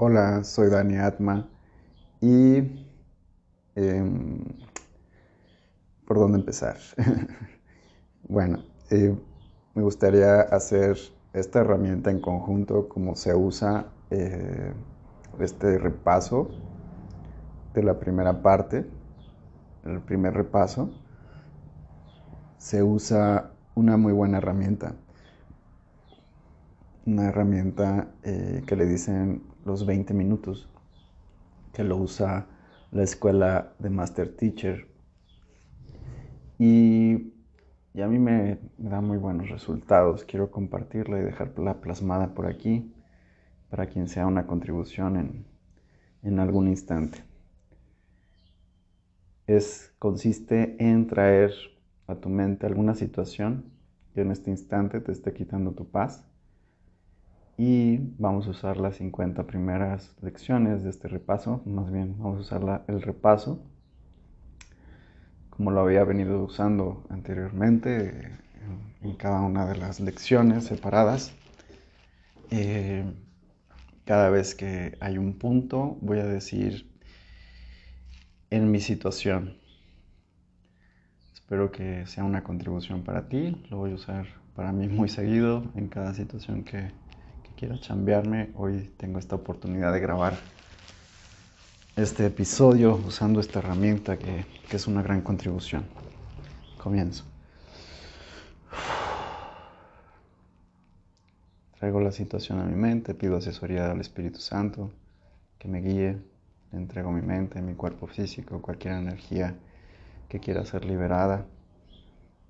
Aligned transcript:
Hola, 0.00 0.44
soy 0.44 0.70
Dani 0.70 0.96
Atma 0.98 1.48
y... 2.20 2.86
Em, 3.74 4.44
¿Por 6.06 6.18
dónde 6.20 6.38
empezar? 6.38 6.76
bueno, 8.28 8.62
eh, 8.90 9.12
me 9.74 9.82
gustaría 9.82 10.42
hacer 10.42 10.96
esta 11.32 11.62
herramienta 11.62 12.12
en 12.12 12.20
conjunto, 12.20 12.88
como 12.88 13.16
se 13.16 13.34
usa 13.34 13.86
eh, 14.10 14.72
este 15.40 15.78
repaso 15.78 16.48
de 17.74 17.82
la 17.82 17.98
primera 17.98 18.40
parte, 18.40 18.86
el 19.84 20.00
primer 20.00 20.34
repaso, 20.34 20.90
se 22.56 22.84
usa 22.84 23.50
una 23.74 23.96
muy 23.96 24.12
buena 24.12 24.38
herramienta. 24.38 24.94
Una 27.04 27.30
herramienta 27.30 28.06
eh, 28.22 28.62
que 28.64 28.76
le 28.76 28.86
dicen 28.86 29.47
los 29.64 29.86
20 29.86 30.14
minutos, 30.14 30.68
que 31.72 31.84
lo 31.84 31.96
usa 31.96 32.46
la 32.90 33.02
escuela 33.02 33.72
de 33.78 33.90
Master 33.90 34.34
Teacher. 34.34 34.86
Y, 36.58 37.32
a 38.00 38.06
mí 38.06 38.18
me, 38.18 38.58
da 38.78 39.00
muy 39.00 39.18
buenos 39.18 39.48
resultados. 39.48 40.24
Quiero 40.24 40.50
compartirla 40.50 41.18
y 41.18 41.22
dejarla 41.22 41.80
plasmada 41.80 42.34
por 42.34 42.46
aquí 42.46 42.92
para 43.70 43.86
quien 43.86 44.08
sea 44.08 44.26
una 44.26 44.46
contribución 44.46 45.16
en, 45.16 45.46
en 46.22 46.38
algún 46.38 46.68
instante. 46.68 47.24
Es, 49.46 49.92
consiste 49.98 50.76
en 50.78 51.06
traer 51.06 51.52
a 52.06 52.16
tu 52.16 52.28
mente 52.28 52.66
alguna 52.66 52.94
situación 52.94 53.64
que 54.14 54.20
en 54.22 54.30
este 54.30 54.50
instante 54.50 55.00
te 55.00 55.12
esté 55.12 55.32
quitando 55.32 55.72
tu 55.72 55.88
paz 55.88 56.27
y 57.58 57.98
vamos 58.18 58.46
a 58.46 58.50
usar 58.50 58.78
las 58.78 58.96
50 58.96 59.46
primeras 59.46 60.16
lecciones 60.22 60.84
de 60.84 60.90
este 60.90 61.08
repaso, 61.08 61.60
más 61.66 61.92
bien 61.92 62.16
vamos 62.18 62.38
a 62.38 62.40
usar 62.40 62.84
el 62.88 63.02
repaso 63.02 63.62
como 65.58 65.72
lo 65.72 65.80
había 65.80 66.04
venido 66.04 66.44
usando 66.44 67.04
anteriormente 67.10 68.38
en, 69.02 69.14
cada 69.16 69.40
una 69.40 69.66
de 69.66 69.76
las 69.76 69.98
lecciones 69.98 70.66
separadas. 70.66 71.34
Eh, 72.52 73.04
cada 74.04 74.30
vez 74.30 74.54
que 74.54 74.96
hay 75.00 75.18
un 75.18 75.36
punto 75.36 75.98
voy 76.00 76.20
a 76.20 76.26
decir 76.26 76.88
en 78.50 78.70
mi 78.70 78.78
situación. 78.78 79.56
Espero 81.34 81.72
que 81.72 82.06
sea 82.06 82.22
una 82.22 82.44
contribución 82.44 83.02
para 83.02 83.28
ti, 83.28 83.60
lo 83.68 83.78
voy 83.78 83.90
a 83.90 83.94
usar 83.96 84.26
para 84.54 84.70
mí 84.70 84.86
muy 84.86 85.08
seguido 85.08 85.72
en 85.74 85.88
cada 85.88 86.14
situación 86.14 86.62
que, 86.62 86.92
quiera 87.58 87.76
chambearme, 87.76 88.50
hoy 88.54 88.92
tengo 88.96 89.18
esta 89.18 89.34
oportunidad 89.34 89.92
de 89.92 89.98
grabar 89.98 90.38
este 91.96 92.24
episodio 92.24 92.94
usando 93.04 93.40
esta 93.40 93.58
herramienta 93.58 94.16
que, 94.16 94.46
es 94.70 94.86
una 94.86 95.02
gran 95.02 95.22
contribución. 95.22 95.84
Comienzo. 96.80 97.24
Traigo 101.80 102.00
la 102.00 102.12
situación 102.12 102.60
a 102.60 102.64
mi 102.64 102.76
mente, 102.76 103.12
pido 103.14 103.36
asesoría 103.36 103.90
al 103.90 104.00
Espíritu 104.00 104.38
Santo 104.38 104.92
que 105.58 105.66
me 105.66 105.80
guíe, 105.80 106.16
le 106.70 106.78
entrego 106.78 107.10
mi 107.10 107.22
mente, 107.22 107.60
mi 107.60 107.74
cuerpo 107.74 108.06
físico, 108.06 108.62
cualquier 108.62 108.94
energía 108.94 109.56
que 110.28 110.38
quiera 110.38 110.64
ser 110.64 110.84
liberada, 110.84 111.44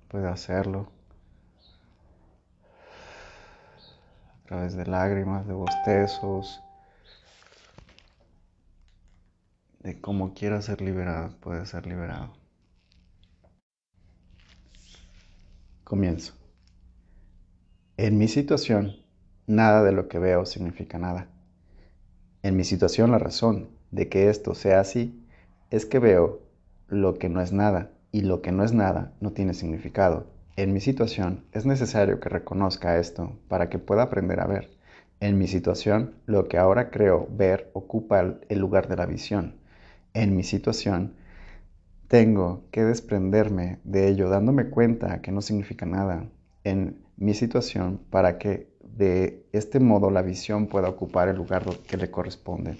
puede 0.07 0.27
hacerlo. 0.27 0.98
Través 4.49 4.75
de 4.75 4.87
lágrimas, 4.87 5.45
de 5.45 5.53
bostezos, 5.53 6.59
de 9.83 10.01
cómo 10.01 10.33
quiera 10.33 10.59
ser 10.63 10.81
liberado, 10.81 11.35
puede 11.39 11.67
ser 11.67 11.85
liberado. 11.85 12.33
Comienzo. 15.83 16.33
En 17.97 18.17
mi 18.17 18.27
situación, 18.27 18.95
nada 19.45 19.83
de 19.83 19.91
lo 19.91 20.07
que 20.07 20.17
veo 20.17 20.47
significa 20.47 20.97
nada. 20.97 21.27
En 22.41 22.57
mi 22.57 22.63
situación, 22.63 23.11
la 23.11 23.19
razón 23.19 23.69
de 23.91 24.09
que 24.09 24.31
esto 24.31 24.55
sea 24.55 24.79
así 24.79 25.23
es 25.69 25.85
que 25.85 25.99
veo 25.99 26.41
lo 26.87 27.19
que 27.19 27.29
no 27.29 27.39
es 27.39 27.51
nada 27.51 27.91
y 28.11 28.21
lo 28.21 28.41
que 28.41 28.51
no 28.51 28.63
es 28.63 28.73
nada 28.73 29.13
no 29.19 29.31
tiene 29.31 29.53
significado 29.53 30.38
en 30.61 30.73
mi 30.73 30.81
situación 30.81 31.45
es 31.53 31.65
necesario 31.65 32.19
que 32.19 32.27
reconozca 32.27 32.97
esto 32.97 33.37
para 33.47 33.69
que 33.69 33.79
pueda 33.79 34.03
aprender 34.03 34.39
a 34.41 34.47
ver. 34.47 34.69
En 35.21 35.37
mi 35.37 35.47
situación, 35.47 36.15
lo 36.25 36.47
que 36.47 36.57
ahora 36.57 36.89
creo 36.89 37.27
ver 37.31 37.69
ocupa 37.73 38.19
el 38.47 38.59
lugar 38.59 38.87
de 38.87 38.95
la 38.97 39.05
visión. 39.05 39.55
En 40.13 40.35
mi 40.35 40.43
situación, 40.43 41.13
tengo 42.07 42.63
que 42.71 42.83
desprenderme 42.83 43.79
de 43.83 44.09
ello 44.09 44.29
dándome 44.29 44.69
cuenta 44.69 45.21
que 45.21 45.31
no 45.31 45.41
significa 45.41 45.85
nada. 45.85 46.25
En 46.63 46.97
mi 47.17 47.33
situación, 47.33 48.01
para 48.09 48.37
que 48.37 48.69
de 48.81 49.45
este 49.53 49.79
modo 49.79 50.09
la 50.09 50.21
visión 50.21 50.67
pueda 50.67 50.89
ocupar 50.89 51.29
el 51.29 51.37
lugar 51.37 51.63
que 51.87 51.97
le 51.97 52.11
corresponde. 52.11 52.77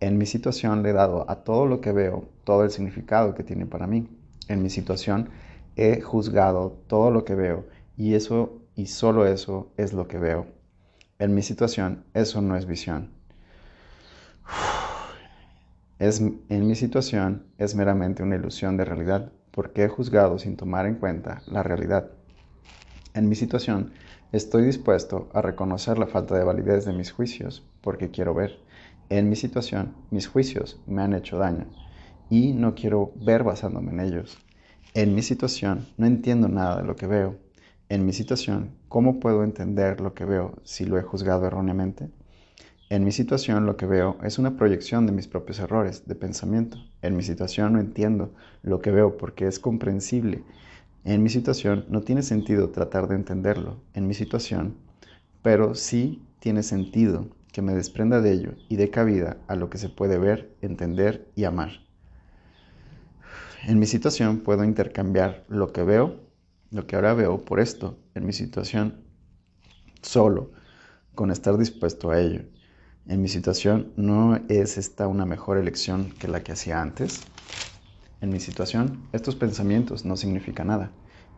En 0.00 0.18
mi 0.18 0.26
situación 0.26 0.82
le 0.82 0.90
he 0.90 0.92
dado 0.92 1.30
a 1.30 1.44
todo 1.44 1.66
lo 1.66 1.80
que 1.80 1.92
veo 1.92 2.28
todo 2.44 2.64
el 2.64 2.70
significado 2.70 3.34
que 3.34 3.42
tiene 3.42 3.64
para 3.64 3.86
mí. 3.86 4.06
En 4.48 4.62
mi 4.62 4.68
situación 4.68 5.30
he 5.76 6.00
juzgado 6.00 6.82
todo 6.86 7.10
lo 7.10 7.24
que 7.24 7.34
veo 7.34 7.66
y 7.96 8.14
eso 8.14 8.62
y 8.74 8.86
solo 8.86 9.26
eso 9.26 9.70
es 9.76 9.92
lo 9.92 10.08
que 10.08 10.18
veo. 10.18 10.46
En 11.18 11.34
mi 11.34 11.42
situación, 11.42 12.04
eso 12.14 12.42
no 12.42 12.56
es 12.56 12.66
visión. 12.66 13.10
Es, 15.98 16.20
en 16.20 16.66
mi 16.66 16.74
situación 16.74 17.46
es 17.56 17.74
meramente 17.74 18.22
una 18.22 18.36
ilusión 18.36 18.76
de 18.76 18.84
realidad 18.84 19.32
porque 19.50 19.84
he 19.84 19.88
juzgado 19.88 20.38
sin 20.38 20.58
tomar 20.58 20.84
en 20.84 20.96
cuenta 20.96 21.40
la 21.46 21.62
realidad. 21.62 22.10
En 23.14 23.30
mi 23.30 23.34
situación 23.34 23.94
estoy 24.30 24.66
dispuesto 24.66 25.30
a 25.32 25.40
reconocer 25.40 25.96
la 25.96 26.06
falta 26.06 26.36
de 26.36 26.44
validez 26.44 26.84
de 26.84 26.92
mis 26.92 27.12
juicios 27.12 27.66
porque 27.80 28.10
quiero 28.10 28.34
ver. 28.34 28.60
En 29.08 29.30
mi 29.30 29.36
situación 29.36 29.94
mis 30.10 30.28
juicios 30.28 30.78
me 30.86 31.00
han 31.00 31.14
hecho 31.14 31.38
daño 31.38 31.64
y 32.28 32.52
no 32.52 32.74
quiero 32.74 33.12
ver 33.16 33.42
basándome 33.42 33.92
en 33.92 34.00
ellos. 34.00 34.45
En 34.96 35.14
mi 35.14 35.20
situación 35.20 35.86
no 35.98 36.06
entiendo 36.06 36.48
nada 36.48 36.80
de 36.80 36.86
lo 36.86 36.96
que 36.96 37.06
veo. 37.06 37.36
En 37.90 38.06
mi 38.06 38.14
situación, 38.14 38.70
¿cómo 38.88 39.20
puedo 39.20 39.44
entender 39.44 40.00
lo 40.00 40.14
que 40.14 40.24
veo 40.24 40.54
si 40.64 40.86
lo 40.86 40.96
he 40.96 41.02
juzgado 41.02 41.46
erróneamente? 41.46 42.08
En 42.88 43.04
mi 43.04 43.12
situación 43.12 43.66
lo 43.66 43.76
que 43.76 43.84
veo 43.84 44.16
es 44.22 44.38
una 44.38 44.56
proyección 44.56 45.04
de 45.04 45.12
mis 45.12 45.28
propios 45.28 45.58
errores 45.58 46.06
de 46.06 46.14
pensamiento. 46.14 46.78
En 47.02 47.14
mi 47.14 47.22
situación 47.22 47.74
no 47.74 47.78
entiendo 47.78 48.32
lo 48.62 48.80
que 48.80 48.90
veo 48.90 49.18
porque 49.18 49.46
es 49.46 49.58
comprensible. 49.58 50.44
En 51.04 51.22
mi 51.22 51.28
situación 51.28 51.84
no 51.90 52.00
tiene 52.00 52.22
sentido 52.22 52.70
tratar 52.70 53.06
de 53.06 53.16
entenderlo. 53.16 53.82
En 53.92 54.06
mi 54.06 54.14
situación, 54.14 54.78
pero 55.42 55.74
sí 55.74 56.22
tiene 56.38 56.62
sentido 56.62 57.28
que 57.52 57.60
me 57.60 57.74
desprenda 57.74 58.22
de 58.22 58.32
ello 58.32 58.52
y 58.70 58.76
dé 58.76 58.88
cabida 58.88 59.36
a 59.46 59.56
lo 59.56 59.68
que 59.68 59.76
se 59.76 59.90
puede 59.90 60.16
ver, 60.16 60.56
entender 60.62 61.28
y 61.36 61.44
amar. 61.44 61.85
En 63.64 63.78
mi 63.78 63.86
situación 63.86 64.40
puedo 64.40 64.64
intercambiar 64.64 65.44
lo 65.48 65.72
que 65.72 65.82
veo, 65.82 66.20
lo 66.70 66.86
que 66.86 66.96
ahora 66.96 67.14
veo, 67.14 67.44
por 67.44 67.58
esto, 67.58 67.98
en 68.14 68.26
mi 68.26 68.32
situación, 68.32 69.04
solo, 70.02 70.52
con 71.14 71.30
estar 71.30 71.56
dispuesto 71.56 72.10
a 72.10 72.20
ello. 72.20 72.42
En 73.06 73.22
mi 73.22 73.28
situación 73.28 73.92
no 73.96 74.36
es 74.48 74.78
esta 74.78 75.08
una 75.08 75.26
mejor 75.26 75.58
elección 75.58 76.10
que 76.18 76.28
la 76.28 76.42
que 76.42 76.52
hacía 76.52 76.80
antes. 76.82 77.22
En 78.20 78.30
mi 78.30 78.40
situación, 78.40 79.08
estos 79.12 79.36
pensamientos 79.36 80.04
no 80.04 80.16
significan 80.16 80.68
nada. 80.68 80.92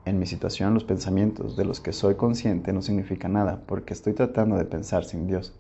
En 0.05 0.19
mi 0.19 0.27
situación, 0.27 0.75
los 0.75 0.85
pensamientos 0.85 1.57
de 1.57 1.65
los 1.65 1.81
que 1.81 1.93
soy 1.93 2.17
consciente 2.17 2.73
no 2.73 2.83
significan 2.83 3.35
nada 3.35 3.63
porque 3.67 3.95
estoy 3.95 4.15
tratando 4.15 4.57
de 4.57 4.65
pensar 4.65 5.05
sin 5.05 5.27
Dios. 5.27 5.55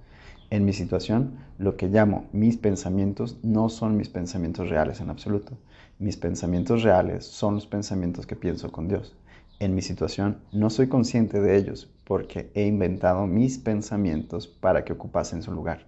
En 0.50 0.64
mi 0.64 0.72
situación, 0.72 1.40
lo 1.58 1.76
que 1.76 1.88
llamo 1.88 2.24
mis 2.32 2.56
pensamientos 2.56 3.36
no 3.42 3.68
son 3.68 3.98
mis 3.98 4.08
pensamientos 4.08 4.70
reales 4.70 4.98
en 5.02 5.10
absoluto. 5.10 5.58
Mis 5.98 6.16
pensamientos 6.16 6.82
reales 6.82 7.26
son 7.26 7.56
los 7.56 7.66
pensamientos 7.66 8.26
que 8.26 8.34
pienso 8.34 8.72
con 8.72 8.88
Dios. 8.88 9.14
En 9.58 9.74
mi 9.74 9.82
situación, 9.82 10.38
no 10.50 10.70
soy 10.70 10.88
consciente 10.88 11.42
de 11.42 11.54
ellos 11.56 11.92
porque 12.04 12.50
he 12.54 12.64
inventado 12.64 13.26
mis 13.26 13.58
pensamientos 13.58 14.48
para 14.48 14.86
que 14.86 14.94
ocupasen 14.94 15.42
su 15.42 15.52
lugar. 15.52 15.84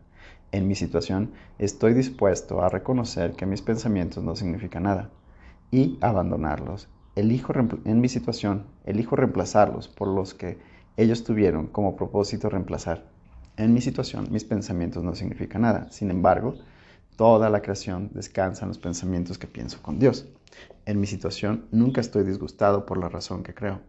En 0.53 0.69
mi 0.69 0.75
situación, 0.75 1.31
estoy 1.59 1.95
dispuesto 1.95 2.61
a 2.61 2.69
reconocer 2.69 3.33
que 3.33 3.47
mis 3.47 3.63
pensamientos 3.63 4.23
no 4.23 4.37
significan 4.37 4.83
nada 4.83 5.09
y 5.71 5.97
abandonarlos. 6.03 6.87
Elijo 7.17 7.55
en 7.87 8.01
mi 8.03 8.11
situación, 8.11 8.67
elijo 8.85 9.17
reemplazarlos 9.17 9.89
por 9.89 10.09
los 10.09 10.35
que 10.35 10.59
ellos 10.99 11.25
tuvieron 11.25 11.67
como 11.67 11.97
propósito 11.97 12.51
reemplazar. 12.51 13.20
En 13.57 13.75
mi 13.75 13.81
situación, 13.81 14.29
mis 14.31 14.45
pensamientos 14.45 15.03
no 15.03 15.15
significan 15.15 15.63
nada. 15.63 15.91
Sin 15.91 16.11
embargo, 16.11 16.57
toda 17.17 17.51
la 17.51 17.61
creación 17.61 18.11
descansa 18.15 18.65
en 18.65 18.69
los 18.69 18.79
pensamientos 18.79 19.39
que 19.39 19.47
pienso 19.47 19.83
con 19.83 19.99
Dios. 19.99 20.27
En 20.87 21.01
mi 21.01 21.07
situación, 21.07 21.67
nunca 21.71 22.01
estoy 22.01 22.25
disgustado 22.25 22.87
por 22.87 22.99
la 22.99 23.09
razón 23.09 23.43
que 23.43 23.55
creo. 23.55 23.81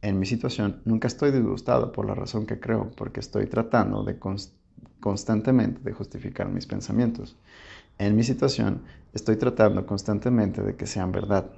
En 0.00 0.18
mi 0.18 0.26
situación, 0.26 0.80
nunca 0.84 1.08
estoy 1.08 1.30
disgustado 1.32 1.92
por 1.92 2.06
la 2.06 2.14
razón 2.14 2.46
que 2.46 2.60
creo, 2.60 2.90
porque 2.96 3.20
estoy 3.20 3.46
tratando 3.46 4.04
de, 4.04 4.18
constantemente 5.00 5.80
de 5.82 5.92
justificar 5.92 6.48
mis 6.48 6.66
pensamientos. 6.66 7.36
En 7.98 8.14
mi 8.14 8.22
situación, 8.22 8.82
estoy 9.12 9.36
tratando 9.36 9.84
constantemente 9.84 10.62
de 10.62 10.76
que 10.76 10.86
sean 10.86 11.10
verdad. 11.10 11.50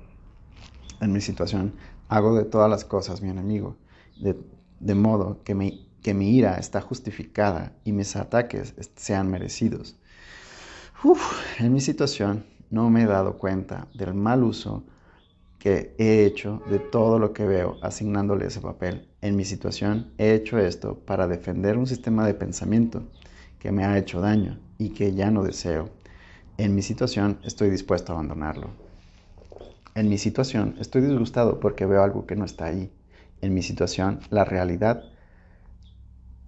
En 1.01 1.12
mi 1.12 1.21
situación, 1.21 1.75
hago 2.09 2.35
de 2.35 2.45
todas 2.45 2.71
las 2.71 2.85
cosas 2.85 3.21
mi 3.21 3.29
enemigo, 3.29 3.77
de, 4.19 4.95
modo 4.95 5.43
que 5.45 5.55
mi, 5.55 5.87
que 6.02 6.14
mi 6.14 6.37
ira 6.37 6.56
está 6.56 6.81
justificada 6.81 7.73
y 7.85 7.93
mis 7.93 8.17
ataques 8.17 8.75
sean 8.97 9.31
merecidos. 9.31 9.97
en 11.58 11.73
mi 11.73 11.81
situación, 11.81 12.44
no 12.70 12.88
me 12.91 13.02
he 13.02 13.06
dado 13.06 13.38
cuenta 13.38 13.88
del 13.94 14.14
mal 14.14 14.43
uso 14.44 14.85
que 15.58 15.94
he 15.99 16.25
hecho 16.25 16.62
de 16.70 16.79
todo 16.79 17.19
lo 17.19 17.32
que 17.32 17.44
veo 17.44 17.76
asignándole 17.82 18.47
ese 18.47 18.61
papel. 18.61 19.08
En 19.20 19.37
mi 19.37 19.44
situación 19.44 20.11
he 20.17 20.32
hecho 20.32 20.58
esto 20.58 20.99
para 20.99 21.29
defender 21.29 21.76
un 21.76 21.87
sistema 21.87 22.26
de 22.26 22.35
pensamiento 22.35 23.02
que 23.58 23.73
me 23.73 23.85
ha 23.85 23.99
hecho 23.99 24.20
daño 24.20 24.58
y 24.79 24.91
que 24.91 25.12
ya 25.14 25.31
no 25.31 25.43
deseo. 25.43 25.91
En 26.56 26.75
mi 26.75 26.81
situación 26.81 27.38
estoy 27.44 27.69
dispuesto 27.69 28.12
a 28.12 28.14
abandonarlo. 28.14 28.70
En 29.94 30.08
mi 30.08 30.17
situación 30.17 30.76
estoy 30.81 31.02
disgustado 31.02 31.61
porque 31.61 31.85
veo 31.85 32.02
algo 32.02 32.26
que 32.26 32.37
no 32.37 32.47
está 32.47 32.67
ahí. 32.67 32.91
En 33.43 33.52
mi 33.52 33.62
situación 33.62 34.20
la 34.31 34.44
realidad 34.44 35.05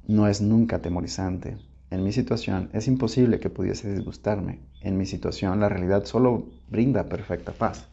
no 0.07 0.27
es 0.27 0.41
nunca 0.41 0.81
temorizante. 0.81 1.59
En 1.91 2.03
mi 2.03 2.13
situación 2.13 2.71
es 2.73 2.89
imposible 2.89 3.39
que 3.39 3.51
pudiese 3.51 3.93
disgustarme. 3.93 4.61
En 4.81 4.97
mi 4.97 5.07
situación 5.07 5.61
la 5.61 5.69
realidad 5.69 6.05
solo 6.05 6.47
brinda 6.69 7.09
perfecta 7.09 7.53
paz. 7.53 7.87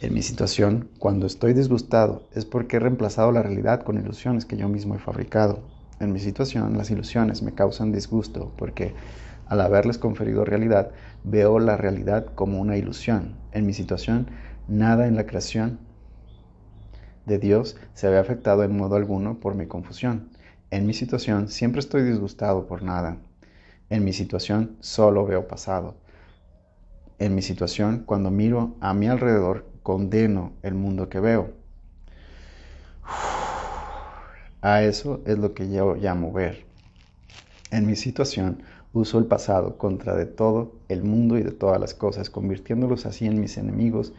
En 0.00 0.14
mi 0.14 0.22
situación, 0.22 0.90
cuando 0.98 1.26
estoy 1.26 1.54
disgustado, 1.54 2.28
es 2.34 2.44
porque 2.44 2.76
he 2.76 2.80
reemplazado 2.80 3.32
la 3.32 3.42
realidad 3.42 3.82
con 3.82 3.98
ilusiones 3.98 4.44
que 4.44 4.56
yo 4.56 4.68
mismo 4.68 4.94
he 4.94 4.98
fabricado. 4.98 5.62
En 6.00 6.12
mi 6.12 6.18
situación, 6.18 6.76
las 6.76 6.90
ilusiones 6.90 7.42
me 7.42 7.54
causan 7.54 7.92
disgusto 7.92 8.52
porque 8.58 8.94
al 9.46 9.60
haberles 9.60 9.96
conferido 9.98 10.44
realidad, 10.44 10.90
veo 11.24 11.58
la 11.58 11.76
realidad 11.76 12.26
como 12.34 12.60
una 12.60 12.76
ilusión. 12.76 13.36
En 13.52 13.64
mi 13.64 13.72
situación, 13.72 14.28
nada 14.68 15.06
en 15.06 15.16
la 15.16 15.26
creación 15.26 15.78
de 17.24 17.38
Dios 17.38 17.76
se 17.94 18.08
ve 18.08 18.18
afectado 18.18 18.64
en 18.64 18.76
modo 18.76 18.96
alguno 18.96 19.40
por 19.40 19.54
mi 19.54 19.66
confusión. 19.66 20.30
En 20.76 20.84
mi 20.84 20.92
situación, 20.92 21.48
siempre 21.48 21.80
estoy 21.80 22.02
disgustado 22.02 22.66
por 22.66 22.82
nada. 22.82 23.16
En 23.88 24.04
mi 24.04 24.12
situación, 24.12 24.76
solo 24.80 25.24
veo 25.24 25.48
pasado. 25.48 25.94
En 27.18 27.34
mi 27.34 27.40
situación, 27.40 28.02
cuando 28.04 28.30
miro 28.30 28.74
a 28.80 28.92
mi 28.92 29.08
alrededor, 29.08 29.64
condeno 29.82 30.52
el 30.62 30.74
mundo 30.74 31.08
que 31.08 31.18
veo. 31.18 31.54
A 34.60 34.82
eso 34.82 35.22
es 35.24 35.38
lo 35.38 35.54
que 35.54 35.70
yo 35.70 35.94
llamo 35.94 36.30
ver. 36.30 36.66
En 37.70 37.86
mi 37.86 37.96
situación 37.96 38.62
uso 38.92 39.18
el 39.18 39.24
pasado 39.24 39.78
contra 39.78 40.14
de 40.14 40.26
todo 40.26 40.74
el 40.90 41.02
mundo 41.02 41.38
y 41.38 41.42
de 41.42 41.52
todas 41.52 41.80
las 41.80 41.94
cosas, 41.94 42.28
convirtiéndolos 42.28 43.06
así 43.06 43.24
en 43.24 43.40
mis 43.40 43.56
enemigos. 43.56 44.12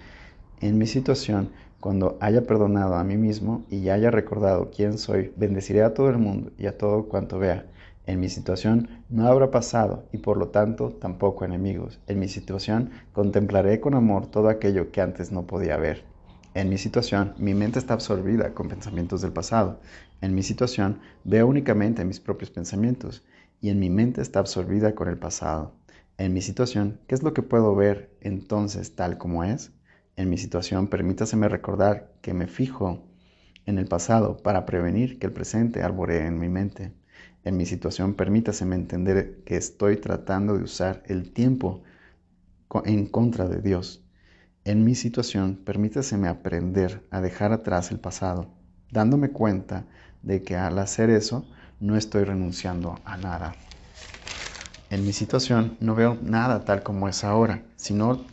En 0.59 0.79
mi 0.79 0.87
situación, 0.87 1.51
cuando 1.79 2.17
haya 2.21 2.43
perdonado 2.43 2.95
a 2.95 3.03
mí 3.03 3.17
mismo 3.17 3.65
y 3.69 3.89
haya 3.89 4.11
recordado 4.11 4.71
quién 4.75 4.97
soy, 4.97 5.31
bendeciré 5.35 5.83
a 5.83 5.93
todo 5.93 6.09
el 6.09 6.17
mundo 6.17 6.51
y 6.57 6.65
a 6.65 6.77
todo 6.77 7.07
cuanto 7.07 7.39
vea. 7.39 7.65
En 8.07 8.19
mi 8.19 8.29
situación 8.29 8.89
no 9.09 9.27
habrá 9.27 9.51
pasado 9.51 10.05
y 10.11 10.17
por 10.17 10.37
lo 10.37 10.47
tanto 10.47 10.91
tampoco 10.91 11.45
enemigos. 11.45 11.99
En 12.07 12.19
mi 12.19 12.27
situación 12.27 12.89
contemplaré 13.13 13.79
con 13.79 13.93
amor 13.93 14.27
todo 14.27 14.49
aquello 14.49 14.91
que 14.91 15.01
antes 15.01 15.31
no 15.31 15.45
podía 15.45 15.77
ver. 15.77 16.03
En 16.53 16.69
mi 16.69 16.77
situación 16.77 17.35
mi 17.37 17.53
mente 17.53 17.79
está 17.79 17.93
absorbida 17.93 18.53
con 18.53 18.69
pensamientos 18.69 19.21
del 19.21 19.33
pasado. 19.33 19.79
En 20.21 20.33
mi 20.33 20.41
situación 20.41 20.99
veo 21.23 21.45
únicamente 21.45 22.05
mis 22.05 22.19
propios 22.19 22.49
pensamientos 22.49 23.23
y 23.61 23.69
en 23.69 23.79
mi 23.79 23.89
mente 23.89 24.21
está 24.21 24.39
absorbida 24.39 24.95
con 24.95 25.09
el 25.09 25.17
pasado. 25.17 25.73
En 26.17 26.33
mi 26.33 26.41
situación, 26.41 26.99
¿qué 27.07 27.13
es 27.13 27.21
lo 27.21 27.33
que 27.33 27.43
puedo 27.43 27.75
ver 27.75 28.09
entonces 28.21 28.95
tal 28.95 29.19
como 29.19 29.43
es? 29.43 29.71
En 30.17 30.31
mi 30.31 30.39
situación, 30.39 30.87
permítaseme 30.87 31.47
recordar 31.47 32.11
que 32.21 32.33
me 32.33 32.47
fijo 32.47 33.03
en 33.67 33.77
el 33.77 33.85
pasado 33.85 34.37
para 34.37 34.65
prevenir 34.65 35.19
que 35.19 35.27
el 35.27 35.31
presente 35.31 35.83
arboree 35.83 36.25
en 36.25 36.39
mi 36.39 36.49
mente. 36.49 36.91
En 37.43 37.55
mi 37.55 37.67
situación, 37.67 38.15
permítaseme 38.15 38.75
entender 38.75 39.43
que 39.45 39.57
estoy 39.57 39.97
tratando 39.97 40.57
de 40.57 40.63
usar 40.63 41.03
el 41.05 41.31
tiempo 41.31 41.83
en 42.83 43.05
contra 43.05 43.47
de 43.47 43.61
Dios. 43.61 44.03
En 44.65 44.83
mi 44.83 44.95
situación, 44.95 45.55
permítaseme 45.63 46.27
aprender 46.27 47.05
a 47.11 47.21
dejar 47.21 47.53
atrás 47.53 47.91
el 47.91 47.99
pasado, 47.99 48.49
dándome 48.91 49.29
cuenta 49.29 49.85
de 50.23 50.41
que 50.41 50.55
al 50.55 50.79
hacer 50.79 51.11
eso 51.11 51.47
no 51.79 51.95
estoy 51.95 52.23
renunciando 52.23 52.99
a 53.05 53.17
nada. 53.17 53.53
En 54.89 55.05
mi 55.05 55.13
situación 55.13 55.77
no 55.79 55.93
veo 55.93 56.17
nada 56.23 56.65
tal 56.65 56.81
como 56.81 57.07
es 57.07 57.23
ahora. 57.23 57.61
Si 57.75 57.93
no 57.93 58.25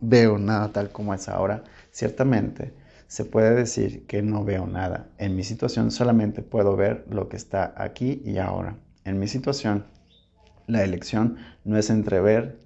veo 0.00 0.38
nada 0.38 0.72
tal 0.72 0.90
como 0.90 1.14
es 1.14 1.28
ahora, 1.28 1.64
ciertamente 1.90 2.72
se 3.06 3.24
puede 3.24 3.54
decir 3.54 4.06
que 4.06 4.22
no 4.22 4.44
veo 4.44 4.68
nada. 4.68 5.08
En 5.18 5.34
mi 5.34 5.42
situación 5.42 5.90
solamente 5.90 6.42
puedo 6.42 6.76
ver 6.76 7.04
lo 7.10 7.28
que 7.28 7.36
está 7.36 7.74
aquí 7.76 8.22
y 8.24 8.38
ahora. 8.38 8.76
En 9.04 9.18
mi 9.18 9.26
situación, 9.26 9.86
la 10.68 10.84
elección 10.84 11.36
no 11.64 11.76
es 11.76 11.90
entre 11.90 12.20
ver, 12.20 12.60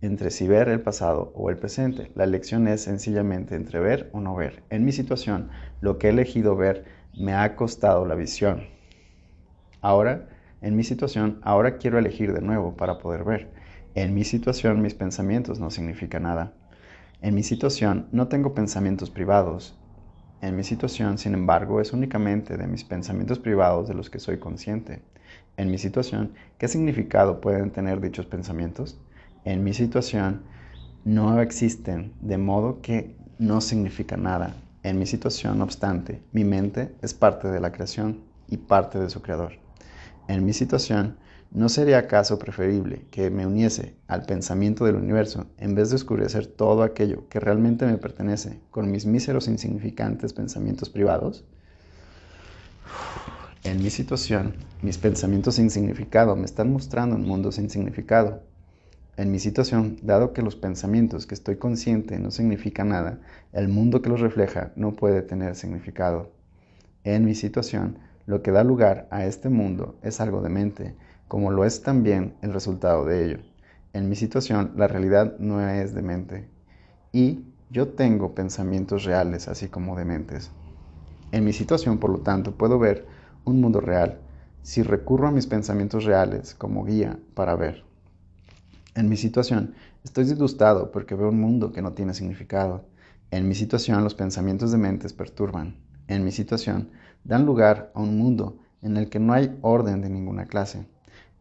entre 0.00 0.30
si 0.30 0.48
ver 0.48 0.70
el 0.70 0.80
pasado 0.80 1.30
o 1.34 1.50
el 1.50 1.58
presente. 1.58 2.10
La 2.14 2.24
elección 2.24 2.68
es 2.68 2.80
sencillamente 2.80 3.54
entre 3.54 3.80
ver 3.80 4.08
o 4.14 4.20
no 4.20 4.34
ver. 4.34 4.62
En 4.70 4.86
mi 4.86 4.92
situación, 4.92 5.50
lo 5.82 5.98
que 5.98 6.06
he 6.06 6.10
elegido 6.10 6.56
ver 6.56 6.86
me 7.14 7.34
ha 7.34 7.54
costado 7.54 8.06
la 8.06 8.14
visión. 8.14 8.68
Ahora, 9.82 10.26
en 10.62 10.74
mi 10.74 10.84
situación, 10.84 11.38
ahora 11.42 11.76
quiero 11.76 11.98
elegir 11.98 12.32
de 12.32 12.40
nuevo 12.40 12.76
para 12.76 12.98
poder 12.98 13.24
ver. 13.24 13.50
En 13.94 14.14
mi 14.14 14.24
situación, 14.24 14.80
mis 14.80 14.94
pensamientos 14.94 15.60
no 15.60 15.70
significan 15.70 16.22
nada. 16.22 16.54
En 17.22 17.36
mi 17.36 17.44
situación, 17.44 18.08
no 18.10 18.26
tengo 18.26 18.52
pensamientos 18.52 19.08
privados. 19.08 19.78
En 20.40 20.56
mi 20.56 20.64
situación, 20.64 21.18
sin 21.18 21.34
embargo, 21.34 21.80
es 21.80 21.92
únicamente 21.92 22.56
de 22.56 22.66
mis 22.66 22.82
pensamientos 22.82 23.38
privados 23.38 23.86
de 23.86 23.94
los 23.94 24.10
que 24.10 24.18
soy 24.18 24.38
consciente. 24.40 25.02
En 25.56 25.70
mi 25.70 25.78
situación, 25.78 26.32
¿qué 26.58 26.66
significado 26.66 27.40
pueden 27.40 27.70
tener 27.70 28.00
dichos 28.00 28.26
pensamientos? 28.26 28.98
En 29.44 29.62
mi 29.62 29.72
situación, 29.72 30.42
no 31.04 31.40
existen, 31.40 32.12
de 32.20 32.38
modo 32.38 32.80
que 32.82 33.16
no 33.38 33.60
significa 33.60 34.16
nada. 34.16 34.56
En 34.82 34.98
mi 34.98 35.06
situación, 35.06 35.58
no 35.58 35.64
obstante, 35.64 36.24
mi 36.32 36.42
mente 36.42 36.96
es 37.02 37.14
parte 37.14 37.46
de 37.46 37.60
la 37.60 37.70
creación 37.70 38.24
y 38.48 38.56
parte 38.56 38.98
de 38.98 39.08
su 39.08 39.22
creador. 39.22 39.52
En 40.26 40.44
mi 40.44 40.52
situación, 40.52 41.18
¿No 41.54 41.68
sería 41.68 41.98
acaso 41.98 42.38
preferible 42.38 43.04
que 43.10 43.28
me 43.28 43.46
uniese 43.46 43.94
al 44.08 44.24
pensamiento 44.24 44.86
del 44.86 44.96
universo 44.96 45.48
en 45.58 45.74
vez 45.74 45.90
de 45.90 45.96
oscurecer 45.96 46.46
todo 46.46 46.82
aquello 46.82 47.28
que 47.28 47.40
realmente 47.40 47.84
me 47.84 47.98
pertenece 47.98 48.58
con 48.70 48.90
mis 48.90 49.04
míseros 49.04 49.48
insignificantes 49.48 50.32
pensamientos 50.32 50.88
privados? 50.88 51.44
En 53.64 53.82
mi 53.82 53.90
situación, 53.90 54.54
mis 54.80 54.96
pensamientos 54.96 55.56
sin 55.56 55.68
significado 55.68 56.36
me 56.36 56.46
están 56.46 56.72
mostrando 56.72 57.16
un 57.16 57.28
mundo 57.28 57.52
sin 57.52 57.68
significado. 57.68 58.40
En 59.18 59.30
mi 59.30 59.38
situación, 59.38 59.98
dado 60.00 60.32
que 60.32 60.40
los 60.40 60.56
pensamientos 60.56 61.26
que 61.26 61.34
estoy 61.34 61.56
consciente 61.56 62.18
no 62.18 62.30
significan 62.30 62.88
nada, 62.88 63.20
el 63.52 63.68
mundo 63.68 64.00
que 64.00 64.08
los 64.08 64.20
refleja 64.20 64.72
no 64.74 64.92
puede 64.92 65.20
tener 65.20 65.54
significado. 65.54 66.32
En 67.04 67.26
mi 67.26 67.34
situación, 67.34 67.98
lo 68.24 68.40
que 68.40 68.52
da 68.52 68.64
lugar 68.64 69.06
a 69.10 69.26
este 69.26 69.50
mundo 69.50 69.96
es 70.02 70.18
algo 70.20 70.40
de 70.40 70.48
mente, 70.48 70.94
como 71.32 71.50
lo 71.50 71.64
es 71.64 71.80
también 71.80 72.34
el 72.42 72.52
resultado 72.52 73.06
de 73.06 73.24
ello. 73.24 73.38
En 73.94 74.10
mi 74.10 74.16
situación, 74.16 74.72
la 74.76 74.86
realidad 74.86 75.38
no 75.38 75.66
es 75.66 75.94
demente 75.94 76.46
y 77.10 77.46
yo 77.70 77.88
tengo 77.88 78.34
pensamientos 78.34 79.04
reales 79.04 79.48
así 79.48 79.68
como 79.68 79.96
dementes. 79.96 80.50
En 81.30 81.42
mi 81.42 81.54
situación, 81.54 81.96
por 81.96 82.10
lo 82.10 82.18
tanto, 82.18 82.52
puedo 82.52 82.78
ver 82.78 83.06
un 83.46 83.62
mundo 83.62 83.80
real 83.80 84.20
si 84.60 84.82
recurro 84.82 85.26
a 85.26 85.30
mis 85.30 85.46
pensamientos 85.46 86.04
reales 86.04 86.54
como 86.54 86.84
guía 86.84 87.18
para 87.32 87.56
ver. 87.56 87.82
En 88.94 89.08
mi 89.08 89.16
situación, 89.16 89.72
estoy 90.04 90.24
disgustado 90.24 90.92
porque 90.92 91.14
veo 91.14 91.30
un 91.30 91.40
mundo 91.40 91.72
que 91.72 91.80
no 91.80 91.94
tiene 91.94 92.12
significado. 92.12 92.84
En 93.30 93.48
mi 93.48 93.54
situación, 93.54 94.04
los 94.04 94.14
pensamientos 94.14 94.70
dementes 94.70 95.14
perturban. 95.14 95.78
En 96.08 96.24
mi 96.24 96.30
situación, 96.30 96.90
dan 97.24 97.46
lugar 97.46 97.90
a 97.94 98.02
un 98.02 98.18
mundo 98.18 98.58
en 98.82 98.98
el 98.98 99.08
que 99.08 99.18
no 99.18 99.32
hay 99.32 99.56
orden 99.62 100.02
de 100.02 100.10
ninguna 100.10 100.44
clase. 100.44 100.91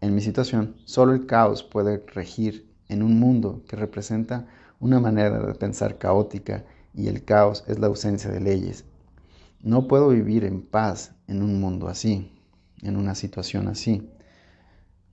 En 0.01 0.15
mi 0.15 0.22
situación, 0.22 0.77
solo 0.86 1.13
el 1.13 1.27
caos 1.27 1.62
puede 1.62 2.03
regir 2.08 2.67
en 2.89 3.03
un 3.03 3.20
mundo 3.20 3.63
que 3.67 3.75
representa 3.75 4.48
una 4.79 5.00
manera 5.00 5.39
de 5.39 5.53
pensar 5.53 6.00
caótica 6.00 6.65
y 6.96 7.08
el 7.08 7.24
caos 7.24 7.63
es 7.67 7.77
la 7.77 7.86
ausencia 7.86 8.31
de 8.31 8.39
leyes. 8.39 8.84
No 9.62 9.88
puedo 9.88 10.10
vivir 10.10 10.43
en 10.43 10.63
paz 10.63 11.13
en 11.27 11.43
un 11.43 11.62
mundo 11.62 11.88
así, 11.88 12.31
en 12.81 12.98
una 12.98 13.13
situación 13.13 13.67
así. 13.67 14.10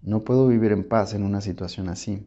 No 0.00 0.24
puedo 0.24 0.48
vivir 0.48 0.72
en 0.72 0.88
paz 0.88 1.12
en 1.12 1.22
una 1.22 1.42
situación 1.42 1.90
así. 1.90 2.26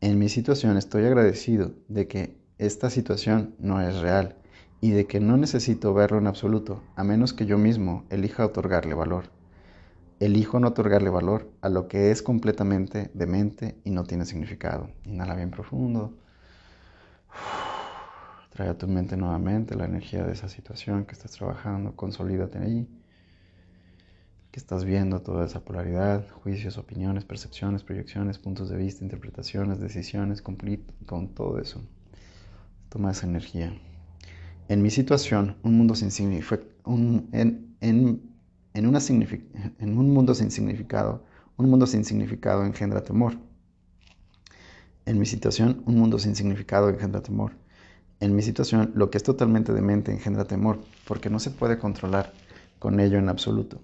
En 0.00 0.18
mi 0.18 0.28
situación 0.28 0.76
estoy 0.76 1.04
agradecido 1.04 1.74
de 1.86 2.08
que 2.08 2.36
esta 2.58 2.90
situación 2.90 3.54
no 3.60 3.80
es 3.80 4.00
real 4.00 4.34
y 4.80 4.90
de 4.90 5.06
que 5.06 5.20
no 5.20 5.36
necesito 5.36 5.94
verlo 5.94 6.18
en 6.18 6.26
absoluto, 6.26 6.82
a 6.96 7.04
menos 7.04 7.32
que 7.32 7.46
yo 7.46 7.56
mismo 7.56 8.04
elija 8.10 8.44
otorgarle 8.44 8.94
valor. 8.94 9.37
Elijo 10.20 10.58
no 10.60 10.68
otorgarle 10.68 11.10
valor 11.10 11.50
a 11.60 11.68
lo 11.68 11.88
que 11.88 12.10
es 12.10 12.22
completamente 12.22 13.10
demente 13.14 13.80
y 13.84 13.90
no 13.90 14.04
tiene 14.04 14.24
significado. 14.24 14.90
Inhala 15.04 15.34
bien 15.34 15.50
profundo. 15.50 16.18
Trae 18.50 18.68
a 18.68 18.78
tu 18.78 18.88
mente 18.88 19.16
nuevamente 19.16 19.76
la 19.76 19.84
energía 19.84 20.24
de 20.24 20.32
esa 20.32 20.48
situación 20.48 21.04
que 21.04 21.12
estás 21.12 21.32
trabajando, 21.32 21.94
consolídate 21.94 22.58
ahí. 22.58 22.88
Que 24.50 24.58
estás 24.58 24.84
viendo 24.84 25.20
toda 25.20 25.44
esa 25.44 25.60
polaridad, 25.60 26.28
juicios, 26.42 26.78
opiniones, 26.78 27.24
percepciones, 27.24 27.84
proyecciones, 27.84 28.38
puntos 28.38 28.70
de 28.70 28.76
vista, 28.76 29.04
interpretaciones, 29.04 29.78
decisiones, 29.78 30.42
con 30.42 31.28
todo 31.28 31.60
eso. 31.60 31.82
Toma 32.88 33.10
esa 33.10 33.26
energía. 33.26 33.72
En 34.68 34.82
mi 34.82 34.90
situación, 34.90 35.56
un 35.62 35.78
mundo 35.78 35.94
sin 35.94 36.10
un, 36.84 37.28
en, 37.32 37.74
en, 37.80 38.22
en, 38.78 38.86
un 39.98 40.10
mundo 40.12 40.34
sin 40.34 40.50
significado, 40.50 41.24
un 41.56 41.68
mundo 41.68 41.86
sin 41.86 42.04
significado 42.04 42.64
engendra 42.64 43.02
temor. 43.02 43.38
En 45.04 45.18
mi 45.18 45.26
situación, 45.26 45.82
un 45.86 45.98
mundo 45.98 46.18
sin 46.18 46.36
significado 46.36 46.88
engendra 46.88 47.22
temor. 47.22 47.52
En 48.20 48.34
mi 48.36 48.42
situación, 48.42 48.92
lo 48.94 49.10
que 49.10 49.18
es 49.18 49.24
totalmente 49.24 49.72
demente 49.72 50.12
engendra 50.12 50.44
temor, 50.44 50.80
porque 51.06 51.30
no 51.30 51.38
se 51.38 51.50
puede 51.50 51.78
controlar 51.78 52.32
con 52.78 53.00
ello 53.00 53.18
en 53.18 53.28
absoluto, 53.28 53.80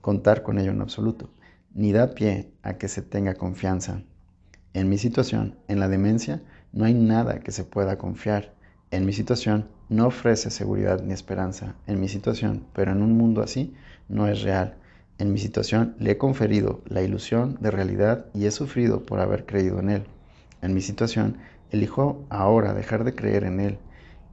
contar 0.00 0.42
con 0.42 0.58
ello 0.58 0.72
en 0.72 0.80
absoluto, 0.80 1.30
ni 1.74 1.92
da 1.92 2.14
pie 2.14 2.52
a 2.62 2.74
que 2.74 2.88
se 2.88 3.02
tenga 3.02 3.34
confianza. 3.34 4.02
En 4.74 4.88
mi 4.88 4.98
situación, 4.98 5.56
en 5.68 5.80
la 5.80 5.88
demencia, 5.88 6.42
no 6.72 6.84
hay 6.84 6.94
nada 6.94 7.40
que 7.40 7.52
se 7.52 7.64
pueda 7.64 7.98
confiar. 7.98 8.54
En 8.92 9.04
mi 9.04 9.12
situación, 9.12 9.66
no 9.88 10.06
ofrece 10.06 10.50
seguridad 10.50 11.02
ni 11.02 11.12
esperanza. 11.12 11.74
En 11.88 12.00
mi 12.00 12.08
situación, 12.08 12.64
pero 12.72 12.92
en 12.92 13.02
un 13.02 13.16
mundo 13.16 13.42
así, 13.42 13.74
no 14.08 14.28
es 14.28 14.42
real. 14.42 14.76
En 15.18 15.32
mi 15.32 15.40
situación, 15.40 15.96
le 15.98 16.12
he 16.12 16.18
conferido 16.18 16.80
la 16.86 17.02
ilusión 17.02 17.58
de 17.60 17.72
realidad 17.72 18.26
y 18.34 18.46
he 18.46 18.52
sufrido 18.52 19.04
por 19.04 19.18
haber 19.18 19.46
creído 19.46 19.80
en 19.80 19.90
él. 19.90 20.04
En 20.60 20.74
mi 20.74 20.80
situación, 20.80 21.38
Elijo 21.72 22.26
ahora 22.28 22.74
dejar 22.74 23.02
de 23.02 23.14
creer 23.14 23.44
en 23.44 23.58
Él 23.58 23.78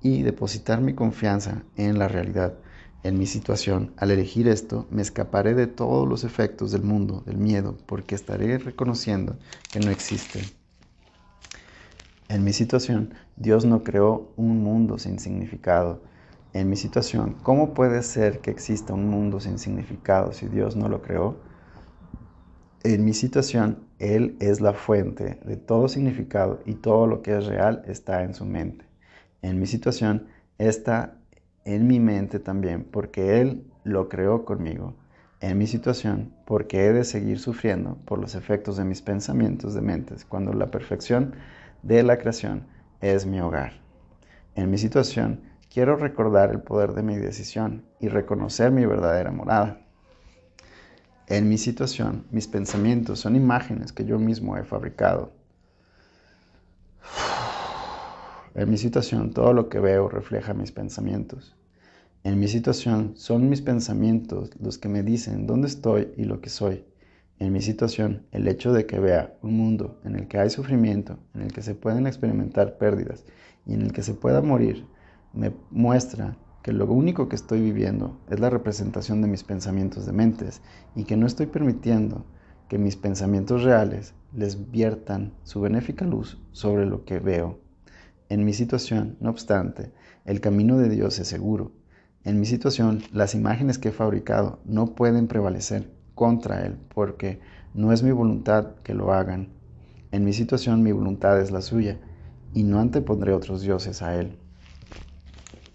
y 0.02 0.24
depositar 0.24 0.82
mi 0.82 0.94
confianza 0.94 1.64
en 1.78 1.98
la 1.98 2.10
realidad. 2.10 2.54
En 3.02 3.18
mi 3.18 3.26
situación, 3.28 3.94
al 3.96 4.12
elegir 4.12 4.50
esto, 4.50 4.88
me 4.92 5.02
escaparé 5.02 5.56
de 5.56 5.68
todos 5.68 6.06
los 6.06 6.26
efectos 6.26 6.72
del 6.72 6.84
mundo, 6.84 7.24
del 7.26 7.38
miedo, 7.38 7.78
porque 7.86 8.14
estaré 8.14 8.58
reconociendo 8.58 9.38
que 9.72 9.80
no 9.80 9.90
existe. 9.90 10.42
En 12.28 12.44
mi 12.44 12.52
situación, 12.52 13.14
Dios 13.40 13.64
no 13.64 13.84
creó 13.84 14.34
un 14.36 14.62
mundo 14.64 14.98
sin 14.98 15.18
significado. 15.18 16.02
En 16.52 16.70
mi 16.70 16.76
situación, 16.76 17.38
¿cómo 17.42 17.74
puede 17.74 18.04
ser 18.04 18.40
que 18.40 18.52
exista 18.52 18.94
un 18.94 19.08
mundo 19.08 19.40
sin 19.40 19.60
significado 19.60 20.34
si 20.34 20.50
Dios 20.50 20.76
no 20.76 20.90
lo 20.90 21.02
creó? 21.02 21.38
En 22.84 23.06
mi 23.06 23.14
situación, 23.14 23.80
Él 23.98 24.36
es 24.42 24.60
la 24.60 24.74
fuente 24.74 25.40
de 25.46 25.56
todo 25.56 25.88
significado 25.88 26.60
y 26.66 26.74
todo 26.74 27.08
lo 27.08 27.22
que 27.22 27.38
es 27.38 27.46
real 27.46 27.82
está 27.88 28.24
en 28.24 28.34
su 28.34 28.44
mente. 28.44 28.84
En 29.42 29.58
mi 29.58 29.68
situación, 29.68 30.28
está 30.58 31.16
en 31.64 31.88
mi 31.88 32.02
mente 32.02 32.40
también 32.40 32.84
porque 32.84 33.40
Él 33.40 33.64
lo 33.86 34.10
creó 34.10 34.44
conmigo. 34.44 34.96
En 35.40 35.58
mi 35.58 35.68
situación, 35.68 36.34
porque 36.46 36.88
he 36.88 36.92
de 36.92 37.06
seguir 37.06 37.40
sufriendo 37.40 37.96
por 38.04 38.20
los 38.20 38.36
efectos 38.36 38.76
de 38.76 38.84
mis 38.84 39.02
pensamientos 39.02 39.74
de 39.74 39.82
mentes 39.82 40.26
cuando 40.26 40.52
la 40.52 40.72
perfección 40.72 41.36
de 41.84 42.04
la 42.04 42.18
creación 42.18 42.66
es 43.02 43.26
mi 43.26 43.40
hogar. 43.40 43.74
En 44.56 44.70
mi 44.70 44.78
situación, 44.78 45.42
quiero 45.72 45.96
recordar 45.96 46.52
el 46.52 46.62
poder 46.62 46.94
de 46.94 47.04
mi 47.04 47.16
decisión 47.16 47.86
y 48.00 48.08
reconocer 48.08 48.72
mi 48.72 48.86
verdadera 48.86 49.32
morada. 49.32 49.86
En 51.28 51.48
mi 51.48 51.58
situación, 51.58 52.26
mis 52.32 52.48
pensamientos 52.48 53.20
son 53.20 53.36
imágenes 53.36 53.94
que 53.94 54.04
yo 54.04 54.18
mismo 54.18 54.58
he 54.58 54.64
fabricado. 54.64 55.32
En 58.56 58.70
mi 58.70 58.78
situación, 58.78 59.32
todo 59.32 59.54
lo 59.54 59.70
que 59.70 59.80
veo 59.80 60.10
refleja 60.10 60.54
mis 60.54 60.72
pensamientos. 60.72 61.56
En 62.24 62.40
mi 62.40 62.48
situación, 62.48 63.14
son 63.16 63.48
mis 63.48 63.62
pensamientos 63.62 64.50
los 64.60 64.78
que 64.78 64.90
me 64.90 65.04
dicen 65.04 65.46
dónde 65.48 65.68
estoy 65.68 66.12
y 66.18 66.24
lo 66.24 66.42
que 66.42 66.50
soy. 66.50 66.84
En 67.40 67.54
mi 67.54 67.62
situación, 67.62 68.26
el 68.34 68.50
hecho 68.50 68.74
de 68.74 68.86
que 68.86 69.00
vea 69.00 69.38
un 69.42 69.56
mundo 69.56 70.02
en 70.04 70.18
el 70.18 70.28
que 70.28 70.40
hay 70.40 70.50
sufrimiento, 70.50 71.20
en 71.34 71.44
el 71.44 71.54
que 71.54 71.62
se 71.62 71.74
pueden 71.74 72.06
experimentar 72.06 72.78
pérdidas 72.78 73.24
y 73.66 73.76
en 73.76 73.82
el 73.82 73.94
que 73.94 74.04
se 74.04 74.14
pueda 74.14 74.42
morir, 74.42 74.86
me 75.32 75.54
muestra 75.72 76.38
que 76.64 76.74
lo 76.74 76.86
único 76.92 77.30
que 77.30 77.38
estoy 77.38 77.62
viviendo 77.62 78.20
es 78.30 78.42
la 78.42 78.50
representación 78.50 79.22
de 79.22 79.30
mis 79.30 79.46
pensamientos 79.46 80.06
de 80.06 80.12
mentes 80.12 80.62
y 80.96 81.06
que 81.06 81.16
no 81.16 81.28
estoy 81.28 81.46
permitiendo 81.46 82.26
que 82.68 82.78
mis 82.78 82.98
pensamientos 82.98 83.64
reales 83.64 84.14
les 84.34 84.70
viertan 84.70 85.34
su 85.44 85.62
benéfica 85.62 86.04
luz 86.04 86.42
sobre 86.52 86.86
lo 86.86 87.06
que 87.06 87.20
veo. 87.20 87.62
En 88.28 88.44
mi 88.44 88.52
situación, 88.52 89.16
no 89.22 89.30
obstante, 89.30 89.94
el 90.26 90.42
camino 90.42 90.78
de 90.78 90.90
Dios 90.90 91.18
es 91.20 91.30
seguro. 91.30 91.72
En 92.26 92.38
mi 92.38 92.46
situación, 92.46 93.02
las 93.14 93.34
imágenes 93.34 93.78
que 93.78 93.90
he 93.90 93.94
fabricado 93.94 94.60
no 94.66 94.94
pueden 94.94 95.28
prevalecer 95.28 95.98
contra 96.20 96.66
Él 96.66 96.76
porque 96.94 97.40
no 97.74 97.94
es 97.94 98.04
mi 98.04 98.12
voluntad 98.12 98.76
que 98.84 98.94
lo 98.94 99.14
hagan. 99.14 99.48
En 100.12 100.26
mi 100.26 100.34
situación 100.34 100.84
mi 100.84 100.92
voluntad 100.92 101.40
es 101.40 101.50
la 101.50 101.62
suya 101.62 101.98
y 102.54 102.64
no 102.64 102.82
antepondré 102.82 103.32
otros 103.32 103.62
dioses 103.62 104.02
a 104.02 104.20
Él. 104.20 104.38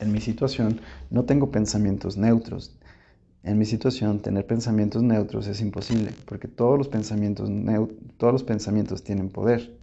En 0.00 0.12
mi 0.12 0.20
situación 0.20 0.82
no 1.08 1.24
tengo 1.24 1.50
pensamientos 1.50 2.18
neutros. 2.18 2.78
En 3.42 3.56
mi 3.56 3.64
situación 3.64 4.20
tener 4.20 4.46
pensamientos 4.46 5.02
neutros 5.02 5.46
es 5.46 5.62
imposible 5.62 6.10
porque 6.26 6.46
todos 6.46 6.76
los 6.76 6.88
pensamientos, 6.88 7.50
todos 8.18 8.34
los 8.34 8.44
pensamientos 8.44 9.02
tienen 9.02 9.30
poder. 9.30 9.78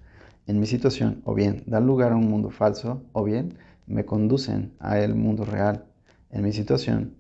En 0.46 0.60
mi 0.60 0.68
situación 0.68 1.24
o 1.26 1.34
bien 1.34 1.64
dan 1.66 1.88
lugar 1.88 2.12
a 2.12 2.18
un 2.18 2.30
mundo 2.30 2.52
falso 2.52 3.02
o 3.14 3.24
bien 3.24 3.58
me 3.88 4.06
conducen 4.06 4.74
a 4.80 5.00
el 5.00 5.16
mundo 5.16 5.44
real. 5.44 5.86
En 6.30 6.44
mi 6.44 6.54
situación, 6.54 7.16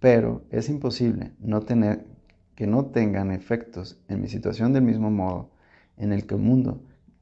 pero 0.00 0.44
es 0.50 0.70
imposible 0.70 1.32
no 1.40 1.60
tener 1.60 2.15
que 2.56 2.66
no 2.66 2.86
tengan 2.86 3.30
efectos 3.30 3.98
en 4.08 4.20
mi 4.20 4.28
situación 4.28 4.72
del 4.72 4.82
mismo 4.82 5.10
modo 5.10 5.50
en 5.96 6.12
el 6.12 6.26
que 6.26 6.34
el 6.34 6.40
mundo 6.40 6.80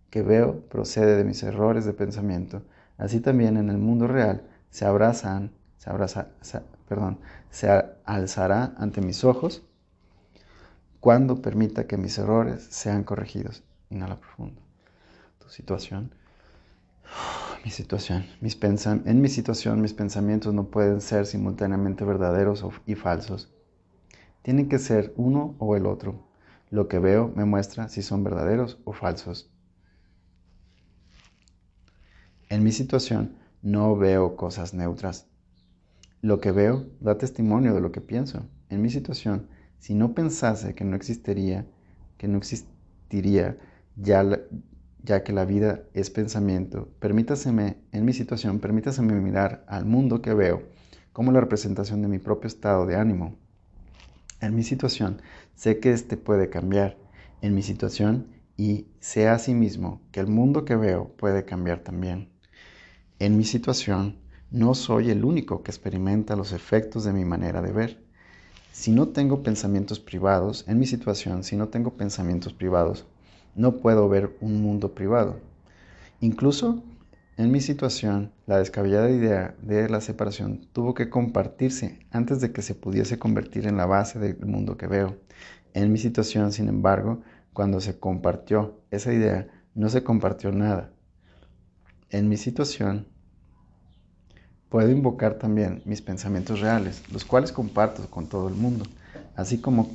que 0.09 0.23
veo 0.23 0.61
procede 0.69 1.17
de 1.17 1.25
mis 1.25 1.43
errores 1.43 1.85
de 1.85 1.93
pensamiento, 1.93 2.63
así 2.97 3.21
también 3.21 3.57
en 3.57 3.69
el 3.69 3.79
mundo 3.79 4.07
real 4.07 4.45
se 4.71 4.85
abrazan, 4.87 5.51
se 5.77 5.91
abraza, 5.91 6.29
perdón, 6.89 7.19
se 7.51 7.69
alzará 8.05 8.75
ante 8.79 9.01
mis 9.01 9.25
ojos 9.25 9.63
cuando 11.01 11.43
permita 11.43 11.87
que 11.87 11.97
mis 11.97 12.17
errores 12.17 12.67
sean 12.71 13.05
corregidos. 13.05 13.63
Inhala 13.91 14.17
profundo. 14.17 14.61
Tu 15.39 15.49
situación. 15.51 16.15
Mi 17.65 17.71
situación. 17.71 18.27
Mis 18.41 18.59
en 18.63 19.21
mi 19.21 19.29
situación 19.29 19.81
mis 19.81 19.95
pensamientos 19.95 20.53
no 20.53 20.65
pueden 20.65 21.01
ser 21.01 21.27
simultáneamente 21.27 22.05
verdaderos 22.05 22.65
y 22.85 22.95
falsos. 22.95 23.54
Tienen 24.45 24.69
que 24.69 24.79
ser 24.79 25.15
uno 25.17 25.57
o 25.59 25.75
el 25.75 25.87
otro. 25.87 26.29
Lo 26.69 26.87
que 26.87 26.99
veo 26.99 27.33
me 27.35 27.47
muestra 27.47 27.89
si 27.89 28.03
son 28.03 28.23
verdaderos 28.23 28.79
o 28.85 28.93
falsos. 28.93 29.51
En 32.51 32.63
mi 32.63 32.71
situación, 32.71 33.37
no 33.63 33.97
veo 33.97 34.37
cosas 34.37 34.75
neutras. 34.75 35.29
Lo 36.21 36.43
que 36.43 36.53
veo 36.53 36.85
da 37.01 37.17
testimonio 37.17 37.73
de 37.73 37.81
lo 37.81 37.91
que 37.91 38.03
pienso. 38.03 38.47
En 38.69 38.83
mi 38.83 38.91
situación, 38.91 39.49
si 39.79 39.95
no 39.95 40.13
pensase 40.13 40.75
que 40.75 40.85
no 40.85 40.95
existiría, 40.95 41.65
que 42.19 42.29
no 42.29 42.37
existiría 42.37 43.57
ya, 43.97 44.27
ya 45.03 45.25
que 45.25 45.33
la 45.33 45.47
vida 45.47 45.85
es 45.95 46.11
pensamiento, 46.11 46.91
permítaseme, 47.01 47.79
en 47.93 48.05
mi 48.05 48.13
situación, 48.13 48.61
permítaseme 48.61 49.19
mirar 49.23 49.65
al 49.69 49.87
mundo 49.87 50.21
que 50.21 50.35
veo 50.35 50.65
como 51.15 51.33
la 51.33 51.41
representación 51.41 52.03
de 52.03 52.09
mi 52.09 52.19
propio 52.19 52.49
estado 52.49 52.85
de 52.85 52.97
ánimo. 52.97 53.39
En 54.45 54.55
mi 54.55 54.63
situación, 54.63 55.23
sé 55.55 55.81
que 55.81 55.91
éste 55.91 56.19
puede 56.19 56.51
cambiar. 56.51 56.99
En 57.41 57.55
mi 57.55 57.63
situación, 57.63 58.27
y 58.59 58.89
sé 59.01 59.27
asimismo 59.27 60.03
que 60.13 60.21
el 60.21 60.27
mundo 60.27 60.67
que 60.67 60.77
veo 60.77 61.09
puede 61.17 61.47
cambiar 61.47 61.79
también. 61.79 62.29
En 63.19 63.39
mi 63.39 63.45
situación, 63.45 64.19
no 64.51 64.75
soy 64.75 65.11
el 65.11 65.25
único 65.25 65.63
que 65.63 65.71
experimenta 65.71 66.37
los 66.37 66.53
efectos 66.53 67.05
de 67.05 67.15
mi 67.15 67.25
manera 67.25 67.63
de 67.63 67.73
ver. 67.73 68.05
Si 68.71 68.93
no 68.93 69.09
tengo 69.09 69.43
pensamientos 69.43 69.99
privados, 69.99 70.67
en 70.69 70.79
mi 70.79 70.85
situación, 70.85 71.43
si 71.43 71.57
no 71.57 71.69
tengo 71.69 71.95
pensamientos 71.95 72.53
privados, 72.53 73.07
no 73.55 73.77
puedo 73.79 74.11
ver 74.11 74.37
un 74.43 74.61
mundo 74.61 74.95
privado. 74.95 75.41
Incluso 76.21 76.83
en 77.37 77.51
mi 77.51 77.61
situación, 77.61 78.33
la 78.47 78.59
descabellada 78.59 79.11
idea 79.11 79.57
de 79.61 79.89
la 79.89 80.01
separación 80.01 80.69
tuvo 80.73 80.95
que 80.95 81.11
compartirse 81.11 82.07
antes 82.13 82.41
de 82.41 82.53
que 82.53 82.63
se 82.63 82.77
pudiese 82.77 83.19
convertir 83.19 83.67
en 83.67 83.77
la 83.77 83.87
base 83.87 84.21
del 84.21 84.47
mundo 84.47 84.77
que 84.77 84.87
veo. 84.87 85.17
En 85.73 85.93
mi 85.93 85.99
situación, 85.99 86.53
sin 86.53 86.69
embargo, 86.69 87.23
cuando 87.53 87.81
se 87.81 87.99
compartió 87.99 88.81
esa 88.93 89.13
idea, 89.13 89.49
no 89.75 89.89
se 89.89 90.05
compartió 90.05 90.53
nada. 90.53 90.93
En 92.11 92.29
mi 92.29 92.37
situación, 92.37 93.09
puedo 94.69 94.89
invocar 94.91 95.35
también 95.35 95.83
mis 95.85 96.03
pensamientos 96.03 96.61
reales, 96.61 97.03
los 97.13 97.25
cuales 97.25 97.51
comparto 97.51 98.09
con 98.11 98.29
todo 98.29 98.47
el 98.47 98.55
mundo, 98.55 98.85
así 99.35 99.59
como 99.59 99.91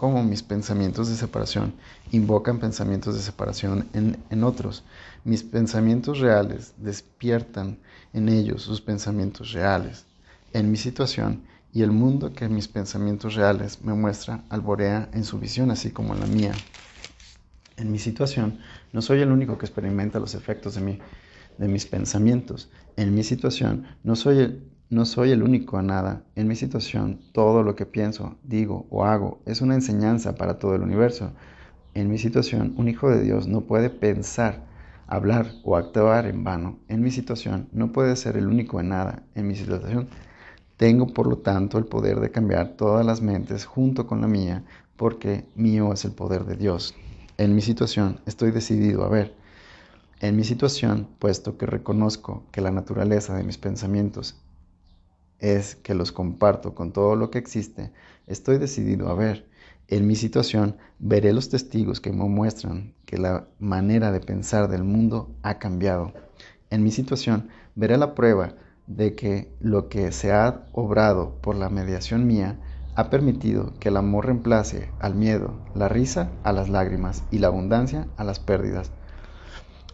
cómo 0.00 0.24
mis 0.24 0.42
pensamientos 0.42 1.10
de 1.10 1.14
separación 1.14 1.74
invocan 2.10 2.58
pensamientos 2.58 3.14
de 3.14 3.20
separación 3.20 3.86
en, 3.92 4.16
en 4.30 4.44
otros. 4.44 4.82
Mis 5.24 5.42
pensamientos 5.42 6.20
reales 6.20 6.72
despiertan 6.78 7.76
en 8.14 8.30
ellos 8.30 8.62
sus 8.62 8.80
pensamientos 8.80 9.52
reales. 9.52 10.06
En 10.54 10.70
mi 10.70 10.78
situación 10.78 11.42
y 11.74 11.82
el 11.82 11.90
mundo 11.90 12.32
que 12.32 12.48
mis 12.48 12.66
pensamientos 12.66 13.34
reales 13.34 13.82
me 13.82 13.92
muestra 13.92 14.42
alborea 14.48 15.10
en 15.12 15.22
su 15.22 15.38
visión 15.38 15.70
así 15.70 15.90
como 15.90 16.14
en 16.14 16.20
la 16.20 16.26
mía. 16.26 16.54
En 17.76 17.92
mi 17.92 17.98
situación 17.98 18.58
no 18.94 19.02
soy 19.02 19.20
el 19.20 19.30
único 19.30 19.58
que 19.58 19.66
experimenta 19.66 20.18
los 20.18 20.34
efectos 20.34 20.76
de, 20.76 20.80
mi, 20.80 20.98
de 21.58 21.68
mis 21.68 21.84
pensamientos. 21.84 22.70
En 22.96 23.14
mi 23.14 23.22
situación 23.22 23.86
no 24.02 24.16
soy, 24.16 24.38
el, 24.38 24.62
no 24.90 25.04
soy 25.04 25.30
el 25.30 25.44
único 25.44 25.78
a 25.78 25.82
nada. 25.82 26.24
En 26.34 26.48
mi 26.48 26.56
situación 26.56 27.20
todo 27.30 27.62
lo 27.62 27.76
que 27.76 27.86
pienso, 27.86 28.34
digo 28.42 28.86
o 28.90 29.04
hago 29.04 29.40
es 29.46 29.60
una 29.60 29.74
enseñanza 29.74 30.34
para 30.34 30.58
todo 30.58 30.74
el 30.74 30.82
universo. 30.82 31.30
En 31.94 32.10
mi 32.10 32.18
situación 32.18 32.74
un 32.76 32.88
hijo 32.88 33.08
de 33.08 33.22
Dios 33.22 33.46
no 33.46 33.60
puede 33.60 33.88
pensar, 33.88 34.64
hablar 35.06 35.52
o 35.62 35.76
actuar 35.76 36.26
en 36.26 36.42
vano. 36.42 36.80
En 36.88 37.02
mi 37.02 37.12
situación 37.12 37.68
no 37.70 37.92
puede 37.92 38.16
ser 38.16 38.36
el 38.36 38.48
único 38.48 38.80
en 38.80 38.88
nada. 38.88 39.22
En 39.36 39.46
mi 39.46 39.54
situación 39.54 40.08
tengo, 40.76 41.06
por 41.06 41.28
lo 41.28 41.38
tanto, 41.38 41.78
el 41.78 41.84
poder 41.84 42.18
de 42.18 42.32
cambiar 42.32 42.70
todas 42.70 43.06
las 43.06 43.22
mentes 43.22 43.66
junto 43.66 44.08
con 44.08 44.20
la 44.22 44.26
mía, 44.26 44.64
porque 44.96 45.44
mío 45.54 45.92
es 45.92 46.04
el 46.04 46.12
poder 46.12 46.44
de 46.46 46.56
Dios. 46.56 46.96
En 47.38 47.54
mi 47.54 47.60
situación 47.60 48.18
estoy 48.26 48.50
decidido 48.50 49.04
a 49.04 49.08
ver. 49.08 49.36
En 50.18 50.36
mi 50.36 50.42
situación, 50.42 51.06
puesto 51.20 51.56
que 51.56 51.66
reconozco 51.66 52.42
que 52.50 52.60
la 52.60 52.72
naturaleza 52.72 53.36
de 53.36 53.44
mis 53.44 53.56
pensamientos 53.56 54.40
es 55.40 55.74
que 55.74 55.94
los 55.94 56.12
comparto 56.12 56.74
con 56.74 56.92
todo 56.92 57.16
lo 57.16 57.30
que 57.30 57.38
existe, 57.38 57.90
estoy 58.26 58.58
decidido 58.58 59.08
a 59.08 59.14
ver. 59.14 59.48
En 59.88 60.06
mi 60.06 60.14
situación 60.14 60.76
veré 60.98 61.32
los 61.32 61.48
testigos 61.48 62.00
que 62.00 62.12
me 62.12 62.28
muestran 62.28 62.94
que 63.06 63.18
la 63.18 63.48
manera 63.58 64.12
de 64.12 64.20
pensar 64.20 64.68
del 64.68 64.84
mundo 64.84 65.34
ha 65.42 65.58
cambiado. 65.58 66.12
En 66.70 66.84
mi 66.84 66.92
situación 66.92 67.48
veré 67.74 67.96
la 67.96 68.14
prueba 68.14 68.54
de 68.86 69.14
que 69.14 69.52
lo 69.60 69.88
que 69.88 70.12
se 70.12 70.32
ha 70.32 70.66
obrado 70.72 71.40
por 71.40 71.56
la 71.56 71.70
mediación 71.70 72.26
mía 72.26 72.60
ha 72.94 73.08
permitido 73.08 73.72
que 73.80 73.88
el 73.88 73.96
amor 73.96 74.26
reemplace 74.26 74.90
al 75.00 75.14
miedo, 75.14 75.54
la 75.74 75.88
risa 75.88 76.30
a 76.44 76.52
las 76.52 76.68
lágrimas 76.68 77.24
y 77.30 77.38
la 77.38 77.48
abundancia 77.48 78.08
a 78.16 78.24
las 78.24 78.38
pérdidas. 78.38 78.90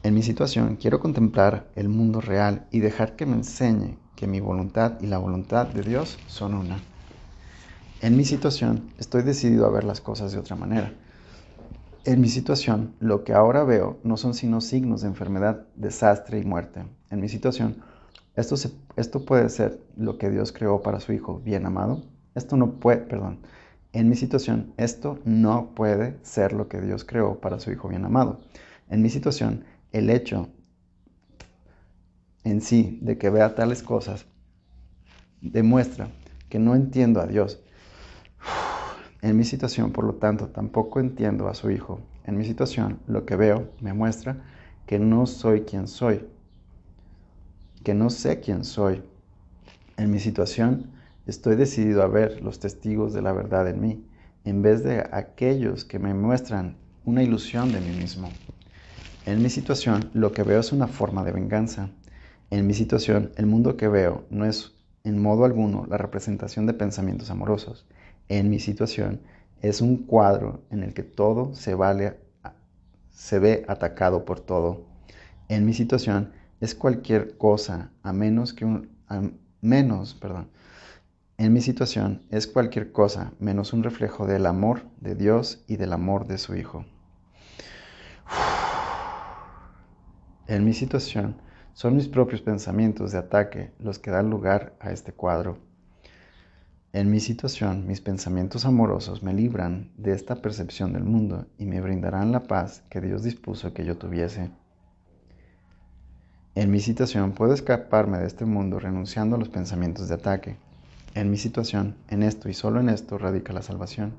En 0.03 0.15
mi 0.15 0.23
situación 0.23 0.77
quiero 0.77 1.01
contemplar 1.01 1.69
el 1.75 1.89
mundo 1.89 2.21
real 2.21 2.67
y 2.71 2.81
dejar 2.81 3.17
que 3.17 3.27
me 3.27 3.35
enseñe 3.37 3.99
que 4.17 4.27
mi 4.27 4.41
voluntad 4.41 4.95
y 5.01 5.07
la 5.07 5.19
voluntad 5.19 5.67
de 5.67 5.83
Dios 5.83 6.19
son 6.27 6.55
una. 6.55 6.81
En 8.01 8.17
mi 8.17 8.25
situación 8.25 8.91
estoy 8.99 9.23
decidido 9.23 9.67
a 9.67 9.71
ver 9.71 9.85
las 9.85 10.01
cosas 10.01 10.33
de 10.33 10.39
otra 10.39 10.57
manera. 10.57 10.93
En 12.05 12.21
mi 12.21 12.29
situación, 12.29 12.95
lo 13.01 13.25
que 13.25 13.33
ahora 13.33 13.65
veo 13.65 13.99
no 14.03 14.17
son 14.17 14.35
sino 14.35 14.61
signos 14.61 15.03
de 15.03 15.09
enfermedad, 15.09 15.67
desastre 15.75 16.39
y 16.39 16.45
muerte. 16.45 16.85
En 17.11 17.21
mi 17.21 17.29
situación, 17.29 17.83
esto, 18.37 18.55
esto 18.97 19.25
puede 19.25 19.49
ser 19.49 19.81
lo 19.97 20.19
que 20.19 20.31
Dios 20.31 20.53
creó 20.53 20.83
para 20.83 21.01
su 21.01 21.13
Hijo 21.13 21.41
bien 21.45 21.67
amado. 21.67 22.03
Esto 22.35 22.57
no 22.57 22.73
puede, 22.73 22.99
perdón, 22.99 23.41
en 23.93 24.09
mi 24.09 24.15
situación, 24.15 24.75
esto 24.77 25.19
no 25.25 25.71
puede 25.75 26.19
ser 26.23 26.53
lo 26.53 26.69
que 26.69 26.81
Dios 26.81 27.05
creó 27.05 27.41
para 27.41 27.59
su 27.59 27.73
Hijo 27.73 27.89
bien 27.89 28.05
amado. 28.05 28.41
En 28.89 29.03
mi 29.03 29.09
situación, 29.09 29.65
el 29.91 30.11
hecho 30.11 30.49
en 32.47 32.61
sí 32.61 32.99
de 33.03 33.19
que 33.19 33.31
vea 33.31 33.55
tales 33.55 33.83
cosas 33.83 34.27
demuestra 35.41 36.09
que 36.49 36.59
no 36.59 36.75
entiendo 36.75 37.21
a 37.21 37.27
Dios. 37.27 37.61
En 39.23 39.37
mi 39.37 39.45
situación, 39.45 39.93
por 39.93 40.05
lo 40.05 40.15
tanto, 40.15 40.49
tampoco 40.49 41.01
entiendo 41.01 41.49
a 41.49 41.55
su 41.55 41.71
Hijo. 41.71 42.01
En 42.25 42.37
mi 42.37 42.45
situación, 42.45 43.01
lo 43.07 43.27
que 43.27 43.37
veo 43.37 43.71
me 43.81 43.93
muestra 43.93 44.45
que 44.87 44.99
no 44.99 45.27
soy 45.27 45.63
quien 45.63 45.89
soy 45.89 46.27
que 47.87 47.95
no 47.95 48.11
sé 48.11 48.41
quién 48.41 48.65
soy. 48.65 49.01
En 49.97 50.11
mi 50.11 50.19
situación, 50.19 50.91
estoy 51.25 51.55
decidido 51.55 52.03
a 52.03 52.09
ver 52.09 52.43
los 52.43 52.59
testigos 52.59 53.13
de 53.13 53.23
la 53.23 53.33
verdad 53.33 53.69
en 53.69 53.81
mí, 53.81 54.05
en 54.45 54.61
vez 54.61 54.83
de 54.83 55.07
aquellos 55.13 55.85
que 55.85 56.01
me 56.01 56.13
muestran 56.13 56.75
una 57.05 57.23
ilusión 57.23 57.71
de 57.71 57.81
mí 57.81 57.97
mismo. 57.97 58.29
En 59.25 59.41
mi 59.41 59.51
situación, 59.51 60.11
lo 60.15 60.33
que 60.33 60.43
veo 60.43 60.59
es 60.59 60.73
una 60.73 60.89
forma 60.89 61.23
de 61.23 61.31
venganza. 61.31 61.91
En 62.51 62.67
mi 62.67 62.75
situación, 62.75 63.33
el 63.37 63.47
mundo 63.47 63.77
que 63.77 63.89
veo 63.89 64.25
no 64.31 64.45
es 64.45 64.73
en 65.05 65.21
modo 65.21 65.45
alguno 65.45 65.87
la 65.89 65.99
representación 65.99 66.67
de 66.67 66.75
pensamientos 66.75 67.31
amorosos. 67.31 67.87
En 68.29 68.51
mi 68.51 68.61
situación, 68.61 69.21
es 69.63 69.81
un 69.81 69.97
cuadro 69.99 70.63
en 70.71 70.83
el 70.83 70.95
que 70.95 71.03
todo 71.03 71.55
se, 71.55 71.75
vale, 71.75 72.19
ve 73.33 73.65
atacado 73.69 74.25
por 74.25 74.41
todo. 74.41 74.87
En 75.49 75.65
mi 75.65 75.73
situación, 75.73 76.33
es 76.61 76.75
cualquier 76.75 77.37
cosa 77.37 77.91
a 78.03 78.13
menos 78.13 78.53
que 78.53 78.65
un 78.65 78.91
menos, 79.61 80.15
perdón. 80.15 80.49
En 81.39 81.53
mi 81.53 81.61
situación 81.61 82.23
es 82.31 82.47
cualquier 82.47 82.93
cosa 82.93 83.33
menos 83.39 83.73
un 83.73 83.83
reflejo 83.83 84.27
del 84.27 84.47
amor 84.47 84.83
de 85.01 85.15
Dios 85.15 85.63
y 85.67 85.77
del 85.77 85.93
amor 85.93 86.27
de 86.27 86.39
su 86.39 86.55
Hijo. 86.55 86.85
En 90.47 90.65
mi 90.65 90.73
situación 90.73 91.37
son 91.77 91.95
mis 91.95 92.09
propios 92.09 92.41
pensamientos 92.41 93.13
de 93.13 93.19
ataque 93.19 93.71
los 93.79 93.99
que 93.99 94.11
dan 94.11 94.31
lugar 94.31 94.75
a 94.81 94.93
este 94.93 95.13
cuadro. 95.13 95.59
En 96.95 97.11
mi 97.11 97.21
situación, 97.21 97.87
mis 97.87 98.01
pensamientos 98.01 98.65
amorosos 98.65 99.23
me 99.23 99.35
libran 99.35 99.93
de 99.99 100.15
esta 100.15 100.37
percepción 100.37 100.95
del 100.95 101.05
mundo 101.05 101.45
y 101.59 101.67
me 101.67 101.83
brindarán 101.83 102.33
la 102.33 102.45
paz 102.45 102.83
que 102.89 103.03
Dios 103.03 103.23
dispuso 103.25 103.75
que 103.75 103.85
yo 103.85 103.99
tuviese. 103.99 104.51
En 106.55 106.71
mi 106.71 106.81
situación 106.81 107.33
puedo 107.33 107.53
escaparme 107.53 108.17
de 108.21 108.27
este 108.27 108.47
mundo 108.47 108.79
renunciando 108.79 109.37
a 109.37 109.39
los 109.39 109.51
pensamientos 109.51 110.09
de 110.09 110.15
ataque. 110.15 110.57
En 111.15 111.31
mi 111.31 111.37
situación, 111.37 111.95
en 112.09 112.23
esto 112.23 112.49
y 112.49 112.55
solo 112.55 112.81
en 112.81 112.89
esto 112.89 113.19
radica 113.19 113.53
la 113.53 113.61
salvación. 113.61 114.15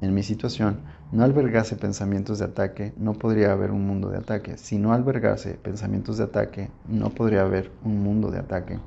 En 0.00 0.14
mi 0.14 0.22
situación, 0.22 0.82
no 1.10 1.24
albergase 1.24 1.74
pensamientos 1.74 2.38
de 2.38 2.44
ataque, 2.44 2.92
no 2.96 3.14
podría 3.14 3.50
haber 3.50 3.72
un 3.72 3.84
mundo 3.84 4.10
de 4.10 4.18
ataque. 4.18 4.56
Si 4.56 4.78
no 4.78 4.92
albergase 4.92 5.54
pensamientos 5.54 6.18
de 6.18 6.24
ataque, 6.24 6.70
no 6.86 7.10
podría 7.10 7.42
haber 7.42 7.72
un 7.82 8.04
mundo 8.04 8.30
de 8.30 8.38
ataque. 8.38 8.78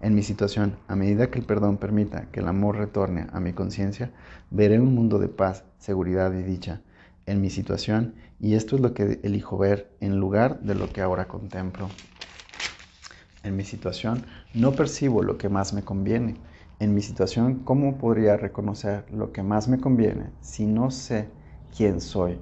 En 0.00 0.14
mi 0.14 0.22
situación, 0.22 0.76
a 0.88 0.96
medida 0.96 1.30
que 1.30 1.38
el 1.38 1.44
perdón 1.44 1.76
permita 1.76 2.30
que 2.32 2.40
el 2.40 2.48
amor 2.48 2.76
retorne 2.76 3.26
a 3.30 3.40
mi 3.40 3.52
conciencia, 3.52 4.10
veré 4.50 4.80
un 4.80 4.94
mundo 4.94 5.18
de 5.18 5.28
paz, 5.28 5.64
seguridad 5.78 6.32
y 6.32 6.42
dicha. 6.42 6.80
En 7.26 7.42
mi 7.42 7.50
situación, 7.50 8.14
y 8.40 8.54
esto 8.54 8.76
es 8.76 8.80
lo 8.80 8.94
que 8.94 9.20
elijo 9.22 9.58
ver 9.58 9.90
en 10.00 10.18
lugar 10.18 10.60
de 10.60 10.74
lo 10.74 10.90
que 10.90 11.02
ahora 11.02 11.28
contemplo. 11.28 11.90
En 13.42 13.54
mi 13.54 13.64
situación 13.64 14.24
no 14.54 14.72
percibo 14.72 15.22
lo 15.22 15.36
que 15.36 15.50
más 15.50 15.74
me 15.74 15.82
conviene. 15.82 16.36
En 16.80 16.94
mi 16.94 17.02
situación, 17.02 17.64
¿cómo 17.64 17.98
podría 17.98 18.36
reconocer 18.36 19.04
lo 19.12 19.32
que 19.32 19.42
más 19.42 19.68
me 19.68 19.80
conviene 19.80 20.30
si 20.40 20.66
no 20.66 20.90
sé 20.90 21.28
quién 21.76 22.00
soy? 22.00 22.40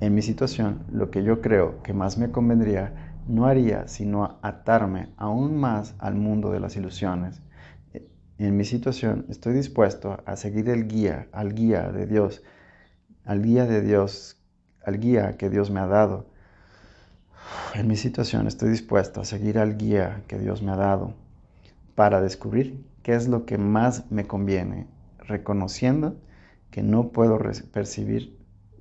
En 0.00 0.14
mi 0.14 0.22
situación, 0.22 0.84
lo 0.90 1.10
que 1.10 1.22
yo 1.22 1.40
creo 1.40 1.82
que 1.82 1.92
más 1.92 2.18
me 2.18 2.30
convendría 2.30 3.14
no 3.28 3.46
haría 3.46 3.88
sino 3.88 4.38
atarme 4.42 5.12
aún 5.16 5.56
más 5.56 5.94
al 5.98 6.14
mundo 6.14 6.50
de 6.50 6.60
las 6.60 6.76
ilusiones. 6.76 7.40
En 8.38 8.56
mi 8.56 8.64
situación 8.64 9.26
estoy 9.28 9.54
dispuesto 9.54 10.18
a 10.26 10.36
seguir 10.36 10.68
el 10.68 10.88
guía, 10.88 11.28
al 11.32 11.54
guía 11.54 11.90
de 11.92 12.06
Dios, 12.06 12.42
al 13.24 13.42
guía 13.42 13.66
de 13.66 13.82
Dios, 13.82 14.42
al 14.84 14.98
guía 14.98 15.36
que 15.36 15.48
Dios 15.48 15.70
me 15.70 15.80
ha 15.80 15.86
dado 15.86 16.26
en 17.74 17.86
mi 17.86 17.96
situación 17.96 18.46
estoy 18.46 18.70
dispuesto 18.70 19.20
a 19.20 19.24
seguir 19.24 19.58
al 19.58 19.76
guía 19.76 20.22
que 20.26 20.38
Dios 20.38 20.62
me 20.62 20.72
ha 20.72 20.76
dado 20.76 21.14
para 21.94 22.20
descubrir 22.20 22.85
qué 23.06 23.14
es 23.14 23.28
lo 23.28 23.46
que 23.46 23.56
más 23.56 24.10
me 24.10 24.26
conviene, 24.26 24.88
reconociendo 25.20 26.16
que 26.72 26.82
no 26.82 27.12
puedo 27.12 27.38
percibir, 27.70 28.36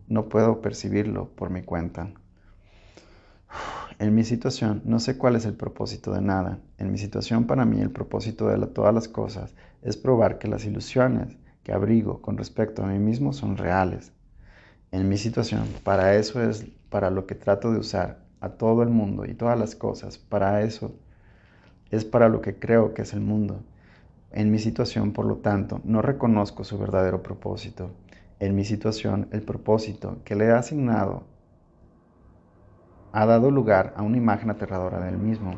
no 0.08 0.30
puedo 0.30 0.62
percibirlo 0.62 1.30
por 1.36 1.52
mi 1.52 1.62
cuenta. 1.62 2.10
En 4.00 4.16
mi 4.16 4.24
situación 4.24 4.82
no 4.84 5.00
sé 5.00 5.20
cuál 5.20 5.36
es 5.36 5.46
el 5.46 5.54
propósito 5.54 6.12
de 6.12 6.22
nada. 6.22 6.58
En 6.80 6.92
mi 6.92 6.98
situación 6.98 7.46
para 7.46 7.66
mí 7.66 7.80
el 7.82 7.92
propósito 7.92 8.48
de 8.48 8.66
todas 8.66 8.96
las 8.96 9.08
cosas 9.08 9.54
es 9.84 9.96
probar 9.96 10.40
que 10.40 10.48
las 10.48 10.66
ilusiones 10.66 11.38
que 11.62 11.74
abrigo 11.74 12.24
con 12.24 12.36
respecto 12.36 12.84
a 12.84 12.88
mí 12.88 12.98
mismo 12.98 13.32
son 13.32 13.58
reales. 13.58 14.12
En 14.92 15.08
mi 15.08 15.18
situación 15.18 15.68
para 15.84 16.16
eso 16.16 16.42
es 16.42 16.66
para 16.90 17.12
lo 17.12 17.28
que 17.28 17.36
trato 17.36 17.72
de 17.72 17.78
usar 17.78 18.26
a 18.40 18.50
todo 18.50 18.82
el 18.82 18.90
mundo 18.90 19.24
y 19.28 19.36
todas 19.36 19.60
las 19.60 19.76
cosas. 19.76 20.18
Para 20.18 20.64
eso 20.64 20.96
es 21.92 22.06
para 22.06 22.28
lo 22.28 22.42
que 22.42 22.58
creo 22.58 22.96
que 22.96 23.04
es 23.04 23.14
el 23.14 23.22
mundo. 23.22 23.64
En 24.36 24.52
mi 24.52 24.60
situación, 24.60 25.14
por 25.14 25.26
lo 25.26 25.38
tanto, 25.38 25.80
no 25.86 26.02
reconozco 26.02 26.66
su 26.66 26.78
verdadero 26.78 27.24
propósito. 27.24 27.92
En 28.40 28.54
mi 28.54 28.66
situación, 28.66 29.30
el 29.32 29.44
propósito 29.44 30.18
que 30.26 30.36
le 30.36 30.48
he 30.48 30.52
asignado 30.52 31.24
ha 33.14 33.26
dado 33.26 33.50
lugar 33.50 33.94
a 33.96 34.04
una 34.04 34.18
imagen 34.18 34.50
aterradora 34.50 35.00
del 35.00 35.18
mismo. 35.18 35.56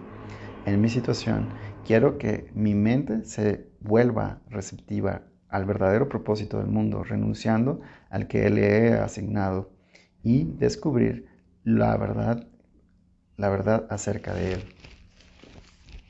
En 0.68 0.80
mi 0.80 0.90
situación, 0.90 1.48
quiero 1.88 2.20
que 2.20 2.52
mi 2.54 2.76
mente 2.76 3.26
se 3.26 3.68
vuelva 3.80 4.42
receptiva 4.48 5.24
al 5.50 5.66
verdadero 5.66 6.08
propósito 6.08 6.60
del 6.60 6.68
mundo, 6.68 7.04
renunciando 7.04 7.82
al 8.12 8.28
que 8.28 8.48
le 8.52 8.90
he 8.90 8.94
asignado 8.94 9.72
y 10.22 10.44
descubrir 10.44 11.26
la 11.64 11.98
verdad, 11.98 12.46
la 13.38 13.50
verdad 13.50 13.88
acerca 13.90 14.36
de 14.36 14.54
Él. 14.54 14.77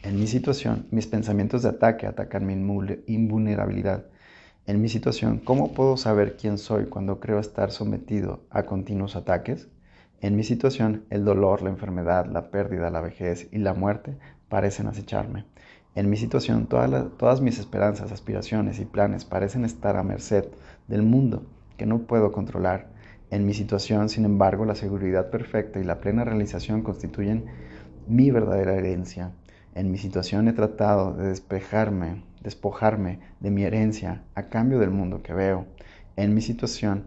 En 0.04 0.20
mi 0.20 0.28
situación, 0.28 0.86
mis 0.92 1.08
pensamientos 1.08 1.64
de 1.64 1.70
ataque 1.70 2.06
atacan 2.06 2.46
mi 2.46 2.54
invulnerabilidad. 3.08 4.06
En 4.68 4.80
mi 4.80 4.90
situación, 4.90 5.40
¿cómo 5.40 5.74
puedo 5.74 5.98
saber 5.98 6.38
quién 6.38 6.60
soy 6.60 6.86
cuando 6.86 7.20
creo 7.20 7.40
estar 7.40 7.72
sometido 7.72 8.42
a 8.52 8.64
continuos 8.64 9.16
ataques? 9.16 9.70
En 10.22 10.36
mi 10.36 10.44
situación, 10.44 11.06
el 11.10 11.26
dolor, 11.26 11.64
la 11.64 11.72
enfermedad, 11.72 12.28
la 12.28 12.52
pérdida, 12.52 12.92
la 12.92 13.02
vejez 13.02 13.50
y 13.52 13.58
la 13.58 13.74
muerte 13.74 14.18
parecen 14.50 14.86
acecharme. 14.86 15.46
En 15.96 16.12
mi 16.12 16.18
situación, 16.18 16.68
todas, 16.68 17.42
mis 17.42 17.58
esperanzas, 17.58 18.12
aspiraciones 18.12 18.80
y 18.80 18.86
planes 18.86 19.26
parecen 19.26 19.66
estar 19.66 19.98
a 19.98 20.04
merced 20.04 20.46
del 20.88 21.02
mundo 21.02 21.48
que 21.76 21.88
no 21.88 22.04
puedo 22.04 22.32
controlar. 22.32 22.88
En 23.32 23.48
mi 23.48 23.56
situación, 23.56 24.10
sin 24.10 24.26
embargo, 24.26 24.64
la 24.64 24.76
seguridad 24.76 25.32
perfecta 25.32 25.80
y 25.80 25.84
la 25.84 26.00
plena 26.00 26.24
realización 26.24 26.84
constituyen 26.84 27.46
mi 28.08 28.30
verdadera 28.30 28.76
herencia. 28.76 29.32
En 29.78 29.92
mi 29.92 30.00
situación 30.00 30.48
he 30.48 30.54
tratado 30.54 31.14
de 31.14 31.28
despejarme, 31.28 32.24
despojarme 32.42 33.20
de 33.40 33.52
mi 33.52 33.64
herencia 33.64 34.24
a 34.34 34.50
cambio 34.50 34.80
del 34.80 34.90
mundo 34.90 35.22
que 35.22 35.36
veo. 35.36 35.68
En 36.16 36.34
mi 36.34 36.42
situación, 36.42 37.04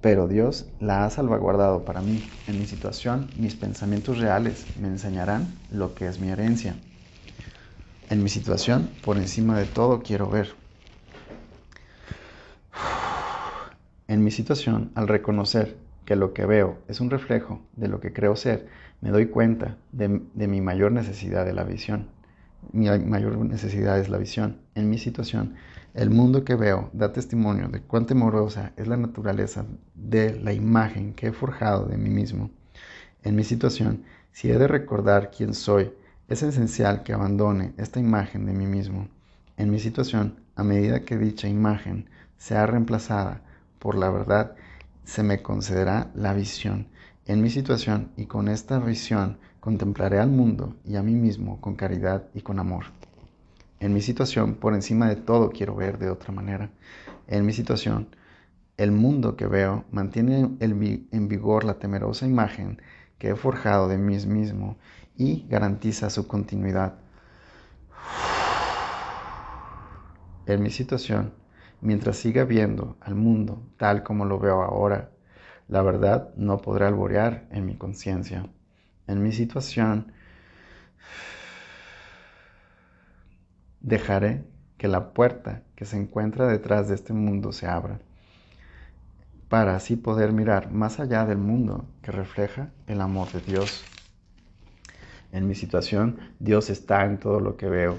pero 0.00 0.28
Dios 0.28 0.66
la 0.78 1.04
ha 1.04 1.10
salvaguardado 1.10 1.84
para 1.84 2.02
mí. 2.02 2.22
En 2.46 2.60
mi 2.60 2.66
situación, 2.66 3.26
mis 3.36 3.56
pensamientos 3.56 4.18
reales 4.18 4.64
me 4.80 4.86
enseñarán 4.86 5.48
lo 5.72 5.96
que 5.96 6.06
es 6.06 6.20
mi 6.20 6.28
herencia. 6.28 6.76
En 8.10 8.22
mi 8.22 8.28
situación, 8.28 8.88
por 9.02 9.16
encima 9.16 9.58
de 9.58 9.66
todo, 9.66 10.04
quiero 10.04 10.30
ver. 10.30 10.54
En 14.06 14.22
mi 14.22 14.30
situación, 14.30 14.92
al 14.94 15.08
reconocer 15.08 15.76
que 16.06 16.16
lo 16.16 16.32
que 16.32 16.46
veo 16.46 16.78
es 16.88 17.00
un 17.00 17.10
reflejo 17.10 17.60
de 17.74 17.88
lo 17.88 18.00
que 18.00 18.12
creo 18.14 18.36
ser, 18.36 18.68
me 19.02 19.10
doy 19.10 19.26
cuenta 19.26 19.76
de, 19.92 20.08
mi 20.08 20.60
mayor 20.62 20.92
necesidad 20.92 21.44
de 21.44 21.52
la 21.52 21.64
visión. 21.64 22.08
Mi 22.72 22.88
mayor 22.98 23.36
necesidad 23.38 23.98
es 23.98 24.08
la 24.08 24.16
visión. 24.16 24.60
En 24.74 24.88
mi 24.88 24.98
situación, 24.98 25.56
el 25.94 26.10
mundo 26.10 26.44
que 26.44 26.54
veo 26.54 26.90
da 26.92 27.12
testimonio 27.12 27.68
de 27.68 27.80
cuán 27.82 28.06
temorosa 28.06 28.72
es 28.76 28.86
la 28.86 28.96
naturaleza 28.96 29.66
de 29.94 30.40
la 30.40 30.52
imagen 30.52 31.12
que 31.12 31.28
he 31.28 31.32
forjado 31.32 31.86
de 31.86 31.98
mí 31.98 32.08
mismo. 32.08 32.50
En 33.22 33.34
mi 33.34 33.44
situación, 33.44 34.04
si 34.32 34.50
he 34.50 34.58
de 34.58 34.68
recordar 34.68 35.30
quién 35.30 35.54
soy, 35.54 35.92
es 36.28 36.42
esencial 36.42 37.02
que 37.02 37.12
abandone 37.12 37.74
esta 37.76 38.00
imagen 38.00 38.46
de 38.46 38.52
mí 38.52 38.66
mismo. 38.66 39.08
En 39.56 39.70
mi 39.70 39.80
situación, 39.80 40.40
a 40.54 40.62
medida 40.62 41.00
que 41.00 41.16
dicha 41.16 41.48
imagen 41.48 42.08
sea 42.36 42.66
reemplazada 42.66 43.42
por 43.78 43.96
la 43.96 44.10
verdad, 44.10 44.54
se 45.06 45.22
me 45.22 45.40
concederá 45.40 46.10
la 46.14 46.34
visión. 46.34 46.88
En 47.26 47.40
mi 47.40 47.48
situación 47.48 48.10
y 48.16 48.26
con 48.26 48.48
esta 48.48 48.78
visión 48.80 49.38
contemplaré 49.60 50.18
al 50.18 50.28
mundo 50.28 50.76
y 50.84 50.96
a 50.96 51.02
mí 51.02 51.14
mismo 51.14 51.60
con 51.60 51.76
caridad 51.76 52.24
y 52.34 52.42
con 52.42 52.58
amor. 52.58 52.86
En 53.78 53.94
mi 53.94 54.02
situación, 54.02 54.54
por 54.54 54.74
encima 54.74 55.08
de 55.08 55.16
todo, 55.16 55.50
quiero 55.50 55.76
ver 55.76 55.98
de 55.98 56.10
otra 56.10 56.32
manera. 56.32 56.70
En 57.28 57.46
mi 57.46 57.52
situación, 57.52 58.08
el 58.76 58.90
mundo 58.90 59.36
que 59.36 59.46
veo 59.46 59.84
mantiene 59.92 60.50
en 60.60 61.28
vigor 61.28 61.64
la 61.64 61.78
temerosa 61.78 62.26
imagen 62.26 62.82
que 63.18 63.30
he 63.30 63.36
forjado 63.36 63.88
de 63.88 63.98
mí 63.98 64.16
mismo 64.26 64.76
y 65.16 65.46
garantiza 65.48 66.10
su 66.10 66.26
continuidad. 66.26 66.94
En 70.46 70.62
mi 70.62 70.70
situación, 70.70 71.32
mientras 71.80 72.16
siga 72.16 72.44
viendo 72.44 72.96
al 73.00 73.14
mundo 73.14 73.62
tal 73.76 74.02
como 74.02 74.24
lo 74.24 74.38
veo 74.38 74.62
ahora, 74.62 75.10
la 75.68 75.82
verdad 75.82 76.34
no 76.36 76.58
podrá 76.58 76.88
alborear 76.88 77.46
en 77.50 77.66
mi 77.66 77.76
conciencia. 77.76 78.48
En 79.06 79.22
mi 79.22 79.32
situación, 79.32 80.12
dejaré 83.80 84.44
que 84.78 84.88
la 84.88 85.12
puerta 85.12 85.62
que 85.74 85.84
se 85.84 85.96
encuentra 85.96 86.48
detrás 86.48 86.88
de 86.88 86.94
este 86.94 87.12
mundo 87.12 87.52
se 87.52 87.66
abra, 87.66 88.00
para 89.48 89.76
así 89.76 89.96
poder 89.96 90.32
mirar 90.32 90.72
más 90.72 90.98
allá 90.98 91.24
del 91.24 91.38
mundo 91.38 91.86
que 92.02 92.10
refleja 92.10 92.70
el 92.86 93.00
amor 93.00 93.30
de 93.30 93.40
Dios. 93.40 93.84
En 95.32 95.46
mi 95.46 95.54
situación, 95.54 96.18
Dios 96.40 96.70
está 96.70 97.04
en 97.04 97.18
todo 97.18 97.40
lo 97.40 97.56
que 97.56 97.68
veo. 97.68 97.98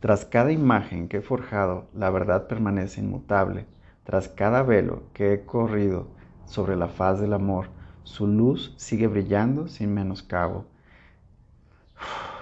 Tras 0.00 0.24
cada 0.24 0.50
imagen 0.50 1.08
que 1.08 1.18
he 1.18 1.22
forjado, 1.22 1.88
la 1.94 2.08
verdad 2.10 2.48
permanece 2.48 3.00
inmutable. 3.00 3.66
Tras 4.04 4.28
cada 4.28 4.62
velo 4.62 5.02
que 5.12 5.34
he 5.34 5.44
corrido 5.44 6.08
sobre 6.46 6.74
la 6.74 6.88
faz 6.88 7.20
del 7.20 7.34
amor, 7.34 7.68
su 8.02 8.26
luz 8.26 8.74
sigue 8.76 9.06
brillando 9.06 9.68
sin 9.68 9.94
menoscabo. 9.94 10.66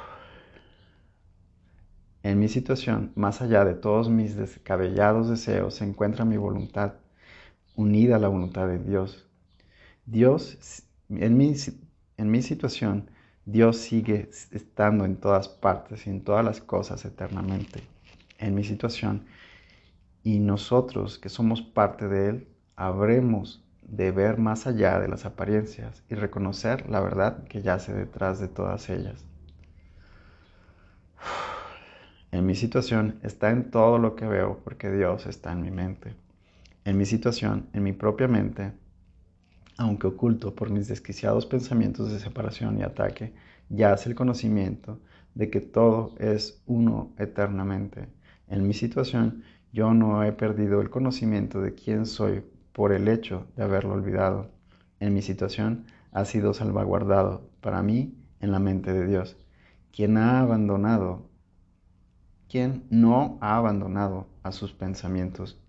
En 2.25 2.41
mi 2.41 2.49
situación, 2.49 3.13
más 3.15 3.41
allá 3.41 3.65
de 3.65 3.75
todos 3.75 4.11
mis 4.11 4.37
descabellados 4.37 5.31
deseos, 5.31 5.77
se 5.77 5.85
encuentra 5.85 6.25
mi 6.25 6.37
voluntad, 6.37 6.95
unida 7.75 8.17
a 8.17 8.19
la 8.19 8.29
voluntad 8.29 8.67
de 8.67 8.79
Dios. 8.81 9.27
Dios 10.05 10.85
en 11.09 11.37
mi, 11.37 11.55
en 12.17 12.31
mi 12.31 12.43
situación, 12.43 13.11
Dios 13.51 13.79
sigue 13.79 14.29
estando 14.51 15.07
en 15.07 15.17
todas 15.17 15.49
partes 15.49 16.07
y 16.07 16.11
en 16.11 16.21
todas 16.21 16.45
las 16.45 16.61
cosas 16.61 17.07
eternamente. 17.07 17.83
En 18.39 18.55
mi 18.55 18.63
situación, 18.63 19.25
y 20.23 20.39
nosotros 20.39 21.19
que 21.19 21.31
somos 21.31 21.63
parte 21.63 22.09
de 22.09 22.29
Él, 22.29 22.49
habremos 22.77 23.65
de 23.81 24.11
ver 24.11 24.37
más 24.37 24.67
allá 24.67 25.01
de 25.01 25.09
las 25.09 25.25
apariencias 25.25 26.03
y 26.11 26.15
reconocer 26.15 26.91
la 26.91 27.01
verdad 27.01 27.45
que 27.45 27.63
yace 27.63 27.95
detrás 27.95 28.39
de 28.39 28.49
todas 28.49 28.91
ellas. 28.91 29.25
En 32.31 32.45
mi 32.45 32.55
situación 32.55 33.19
está 33.23 33.49
en 33.49 33.71
todo 33.71 33.97
lo 33.97 34.15
que 34.15 34.27
veo 34.27 34.61
porque 34.63 34.91
Dios 34.91 35.25
está 35.25 35.53
en 35.53 35.63
mi 35.63 35.71
mente. 35.71 36.15
En 36.85 36.99
mi 36.99 37.07
situación, 37.07 37.71
en 37.73 37.83
mi 37.83 37.95
propia 37.95 38.29
mente, 38.29 38.73
aunque 39.79 40.09
oculto 40.09 40.55
por 40.55 40.71
mis 40.71 40.89
desquiciados 40.89 41.47
pensamientos 41.47 42.13
de 42.13 42.19
separación 42.19 42.79
y 42.79 42.83
ataque, 42.83 43.33
yace 43.71 44.11
el 44.11 44.17
conocimiento 44.17 45.01
de 45.35 45.51
que 45.51 45.61
todo 45.61 46.15
es 46.19 46.63
uno 46.67 47.13
eternamente. 47.17 48.09
En 48.49 48.67
mi 48.67 48.75
situación, 48.75 49.45
yo 49.73 49.95
no 49.95 50.25
he 50.25 50.33
perdido 50.33 50.81
el 50.81 50.91
conocimiento 50.91 51.61
de 51.61 51.75
quién 51.75 52.07
soy 52.07 52.43
por 52.73 52.93
el 52.93 53.07
hecho 53.07 53.47
de 53.57 53.63
haberlo 53.63 53.95
olvidado. 53.95 54.51
En 54.99 55.15
mi 55.15 55.23
situación, 55.23 55.87
ha 56.11 56.25
sido 56.25 56.55
salvaguardado 56.55 57.49
para 57.61 57.83
mí 57.83 58.15
en 58.41 58.51
la 58.51 58.59
mente 58.59 58.93
de 58.93 59.07
Dios, 59.07 59.37
quien 59.93 60.17
ha 60.17 60.41
abandonado, 60.41 61.29
quien 62.49 62.85
no 62.91 63.39
ha 63.41 63.57
abandonado 63.57 64.27
a 64.43 64.51
sus 64.51 64.73
pensamientos. 64.73 65.61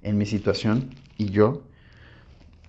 En 0.00 0.16
mi 0.16 0.24
situación, 0.24 0.90
y 1.18 1.26
yo, 1.26 1.64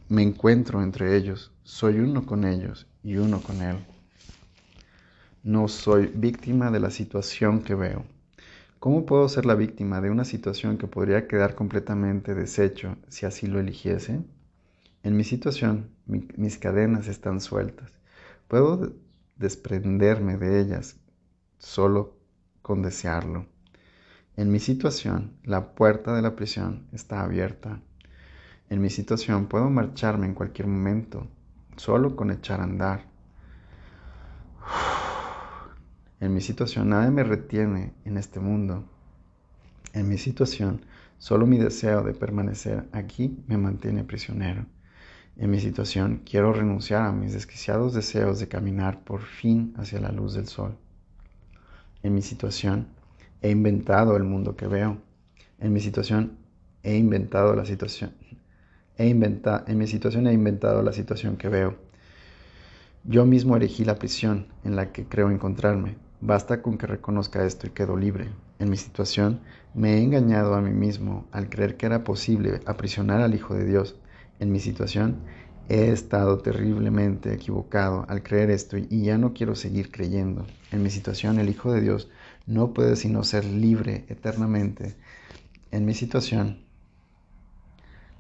me 0.10 0.22
encuentro 0.22 0.84
entre 0.84 1.16
ellos, 1.16 1.52
soy 1.64 2.00
uno 2.00 2.26
con 2.26 2.44
ellos 2.44 2.88
y 3.04 3.18
uno 3.18 3.42
con 3.42 3.62
Él. 3.62 3.78
No 5.44 5.68
soy 5.68 6.12
víctima 6.14 6.72
de 6.72 6.80
la 6.80 6.90
situación 6.90 7.62
que 7.62 7.76
veo. 7.76 8.06
¿Cómo 8.80 9.06
puedo 9.06 9.30
ser 9.30 9.46
la 9.46 9.56
víctima 9.56 10.02
de 10.02 10.10
una 10.10 10.26
situación 10.26 10.78
que 10.78 10.88
podría 10.88 11.28
quedar 11.28 11.56
completamente 11.56 12.36
deshecho 12.36 12.98
si 13.08 13.26
así 13.26 13.48
lo 13.48 13.60
eligiese? 13.60 14.22
En 15.04 15.18
mi 15.18 15.24
situación, 15.24 15.90
mis 16.06 16.58
cadenas 16.58 17.08
están 17.08 17.40
sueltas. 17.40 17.92
Puedo 18.48 18.94
desprenderme 19.38 20.38
de 20.38 20.60
ellas 20.60 20.98
solo 21.60 22.18
con 22.62 22.82
desearlo. 22.82 23.46
En 24.36 24.52
mi 24.52 24.60
situación, 24.60 25.38
la 25.44 25.76
puerta 25.76 26.16
de 26.16 26.22
la 26.22 26.36
prisión 26.36 26.88
está 26.92 27.22
abierta. 27.22 27.82
En 28.70 28.82
mi 28.82 28.90
situación 28.90 29.48
puedo 29.48 29.70
marcharme 29.70 30.26
en 30.26 30.34
cualquier 30.34 30.68
momento, 30.68 31.28
solo 31.76 32.16
con 32.16 32.32
echar 32.32 32.60
a 32.60 32.64
andar. 32.64 33.06
En 36.20 36.34
mi 36.34 36.42
situación 36.42 36.90
nadie 36.90 37.12
me 37.12 37.24
retiene 37.24 37.94
en 38.06 38.18
este 38.18 38.40
mundo. 38.40 38.86
En 39.94 40.08
mi 40.08 40.18
situación 40.18 40.86
solo 41.18 41.46
mi 41.46 41.58
deseo 41.58 42.02
de 42.02 42.14
permanecer 42.14 42.88
aquí 42.92 43.44
me 43.48 43.58
mantiene 43.58 44.04
prisionero. 44.04 44.66
En 45.36 45.50
mi 45.50 45.60
situación 45.60 46.22
quiero 46.26 46.54
renunciar 46.54 47.04
a 47.04 47.12
mis 47.12 47.34
desquiciados 47.34 47.94
deseos 47.94 48.40
de 48.40 48.48
caminar 48.48 49.04
por 49.04 49.22
fin 49.22 49.74
hacia 49.78 50.00
la 50.00 50.12
luz 50.12 50.34
del 50.34 50.48
sol. 50.48 50.78
En 52.04 52.14
mi 52.14 52.22
situación 52.22 52.88
he 53.42 53.50
inventado 53.50 54.16
el 54.16 54.24
mundo 54.24 54.56
que 54.56 54.68
veo. 54.68 54.98
En 55.60 55.74
mi 55.74 55.80
situación 55.80 56.38
he 56.84 56.96
inventado 56.98 57.56
la 57.56 57.66
situación, 57.66 58.14
He 58.98 59.08
inventado, 59.08 59.66
en 59.68 59.80
mi 59.80 59.88
situación 59.88 60.28
he 60.28 60.34
inventado 60.34 60.84
la 60.84 60.94
situación 60.94 61.36
que 61.36 61.50
veo. 61.50 61.76
Yo 63.04 63.26
mismo 63.26 63.58
elegí 63.58 63.84
la 63.84 63.96
prisión 63.96 64.48
en 64.64 64.76
la 64.76 64.92
que 64.92 65.06
creo 65.06 65.32
encontrarme. 65.32 65.96
Basta 66.22 66.62
con 66.62 66.78
que 66.78 66.88
reconozca 66.88 67.44
esto 67.44 67.68
y 67.68 67.72
quedo 67.72 67.98
libre. 67.98 68.30
En 68.60 68.70
mi 68.70 68.78
situación 68.78 69.42
me 69.74 69.96
he 69.96 70.04
engañado 70.04 70.54
a 70.54 70.62
mí 70.62 70.70
mismo 70.70 71.28
al 71.32 71.50
creer 71.50 71.76
que 71.76 71.88
era 71.88 72.04
posible 72.04 72.62
aprisionar 72.66 73.20
al 73.22 73.34
Hijo 73.34 73.56
de 73.56 73.66
Dios. 73.66 73.96
En 74.40 74.52
mi 74.52 74.60
situación 74.60 75.18
he 75.70 75.92
estado 75.92 76.38
terriblemente 76.38 77.34
equivocado 77.34 78.06
al 78.08 78.22
creer 78.22 78.52
esto 78.52 78.78
y 78.78 79.04
ya 79.04 79.18
no 79.18 79.34
quiero 79.34 79.56
seguir 79.56 79.92
creyendo. 79.92 80.46
En 80.72 80.84
mi 80.84 80.92
situación 80.92 81.40
el 81.40 81.50
Hijo 81.50 81.74
de 81.74 81.82
Dios 81.82 82.10
no 82.46 82.74
puede 82.74 82.96
sino 82.96 83.24
ser 83.24 83.44
libre 83.44 84.06
eternamente. 84.08 84.96
En 85.72 85.84
mi 85.84 85.96
situación 85.96 86.60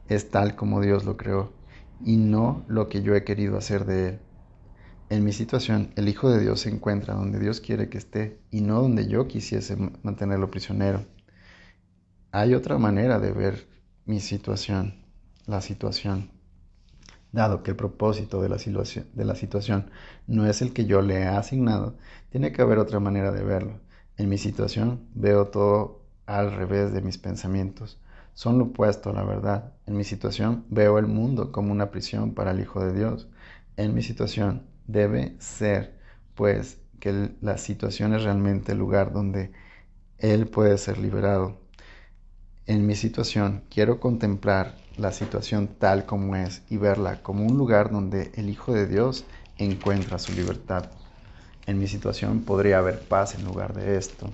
es 0.09 0.29
tal 0.29 0.55
como 0.55 0.81
Dios 0.81 1.05
lo 1.05 1.17
creó 1.17 1.53
y 2.03 2.17
no 2.17 2.65
lo 2.67 2.89
que 2.89 3.01
yo 3.01 3.15
he 3.15 3.23
querido 3.23 3.57
hacer 3.57 3.85
de 3.85 4.09
él. 4.09 4.19
En 5.09 5.23
mi 5.23 5.31
situación, 5.31 5.91
el 5.95 6.09
Hijo 6.09 6.29
de 6.29 6.39
Dios 6.39 6.61
se 6.61 6.69
encuentra 6.69 7.13
donde 7.13 7.39
Dios 7.39 7.61
quiere 7.61 7.89
que 7.89 7.97
esté 7.97 8.39
y 8.51 8.61
no 8.61 8.81
donde 8.81 9.07
yo 9.07 9.27
quisiese 9.27 9.77
mantenerlo 10.01 10.49
prisionero. 10.49 11.05
Hay 12.31 12.55
otra 12.55 12.77
manera 12.77 13.19
de 13.19 13.31
ver 13.31 13.67
mi 14.05 14.19
situación, 14.19 15.05
la 15.45 15.61
situación. 15.61 16.31
Dado 17.31 17.63
que 17.63 17.71
el 17.71 17.77
propósito 17.77 18.41
de 18.41 18.49
la, 18.49 18.57
de 18.57 19.25
la 19.25 19.35
situación 19.35 19.91
no 20.27 20.47
es 20.47 20.61
el 20.61 20.73
que 20.73 20.85
yo 20.85 21.01
le 21.01 21.19
he 21.19 21.27
asignado, 21.27 21.95
tiene 22.29 22.51
que 22.51 22.61
haber 22.61 22.79
otra 22.79 22.99
manera 22.99 23.31
de 23.31 23.43
verlo. 23.43 23.79
En 24.17 24.29
mi 24.29 24.37
situación 24.37 25.07
veo 25.13 25.47
todo 25.47 26.01
al 26.25 26.53
revés 26.53 26.93
de 26.93 27.01
mis 27.01 27.17
pensamientos 27.17 27.99
son 28.33 28.57
lo 28.57 28.65
opuesto 28.65 29.09
a 29.09 29.13
la 29.13 29.23
verdad. 29.23 29.73
En 29.85 29.97
mi 29.97 30.03
situación 30.03 30.65
veo 30.69 30.97
el 30.99 31.07
mundo 31.07 31.51
como 31.51 31.71
una 31.71 31.91
prisión 31.91 32.33
para 32.33 32.51
el 32.51 32.59
Hijo 32.59 32.83
de 32.83 32.93
Dios. 32.93 33.27
En 33.77 33.93
mi 33.93 34.01
situación 34.03 34.63
debe 34.87 35.35
ser, 35.39 35.97
pues, 36.35 36.79
que 36.99 37.31
la 37.41 37.57
situación 37.57 38.13
es 38.13 38.23
realmente 38.23 38.71
el 38.73 38.79
lugar 38.79 39.11
donde 39.13 39.51
Él 40.19 40.47
puede 40.47 40.77
ser 40.77 40.97
liberado. 40.97 41.57
En 42.65 42.87
mi 42.87 42.95
situación 42.95 43.63
quiero 43.69 43.99
contemplar 43.99 44.75
la 44.97 45.11
situación 45.11 45.67
tal 45.67 46.05
como 46.05 46.35
es 46.35 46.61
y 46.69 46.77
verla 46.77 47.21
como 47.21 47.45
un 47.45 47.57
lugar 47.57 47.91
donde 47.91 48.31
el 48.35 48.49
Hijo 48.49 48.73
de 48.73 48.87
Dios 48.87 49.25
encuentra 49.57 50.19
su 50.19 50.33
libertad. 50.33 50.91
En 51.65 51.79
mi 51.79 51.87
situación 51.87 52.43
podría 52.43 52.79
haber 52.79 52.99
paz 53.01 53.35
en 53.35 53.45
lugar 53.45 53.73
de 53.73 53.97
esto. 53.97 54.29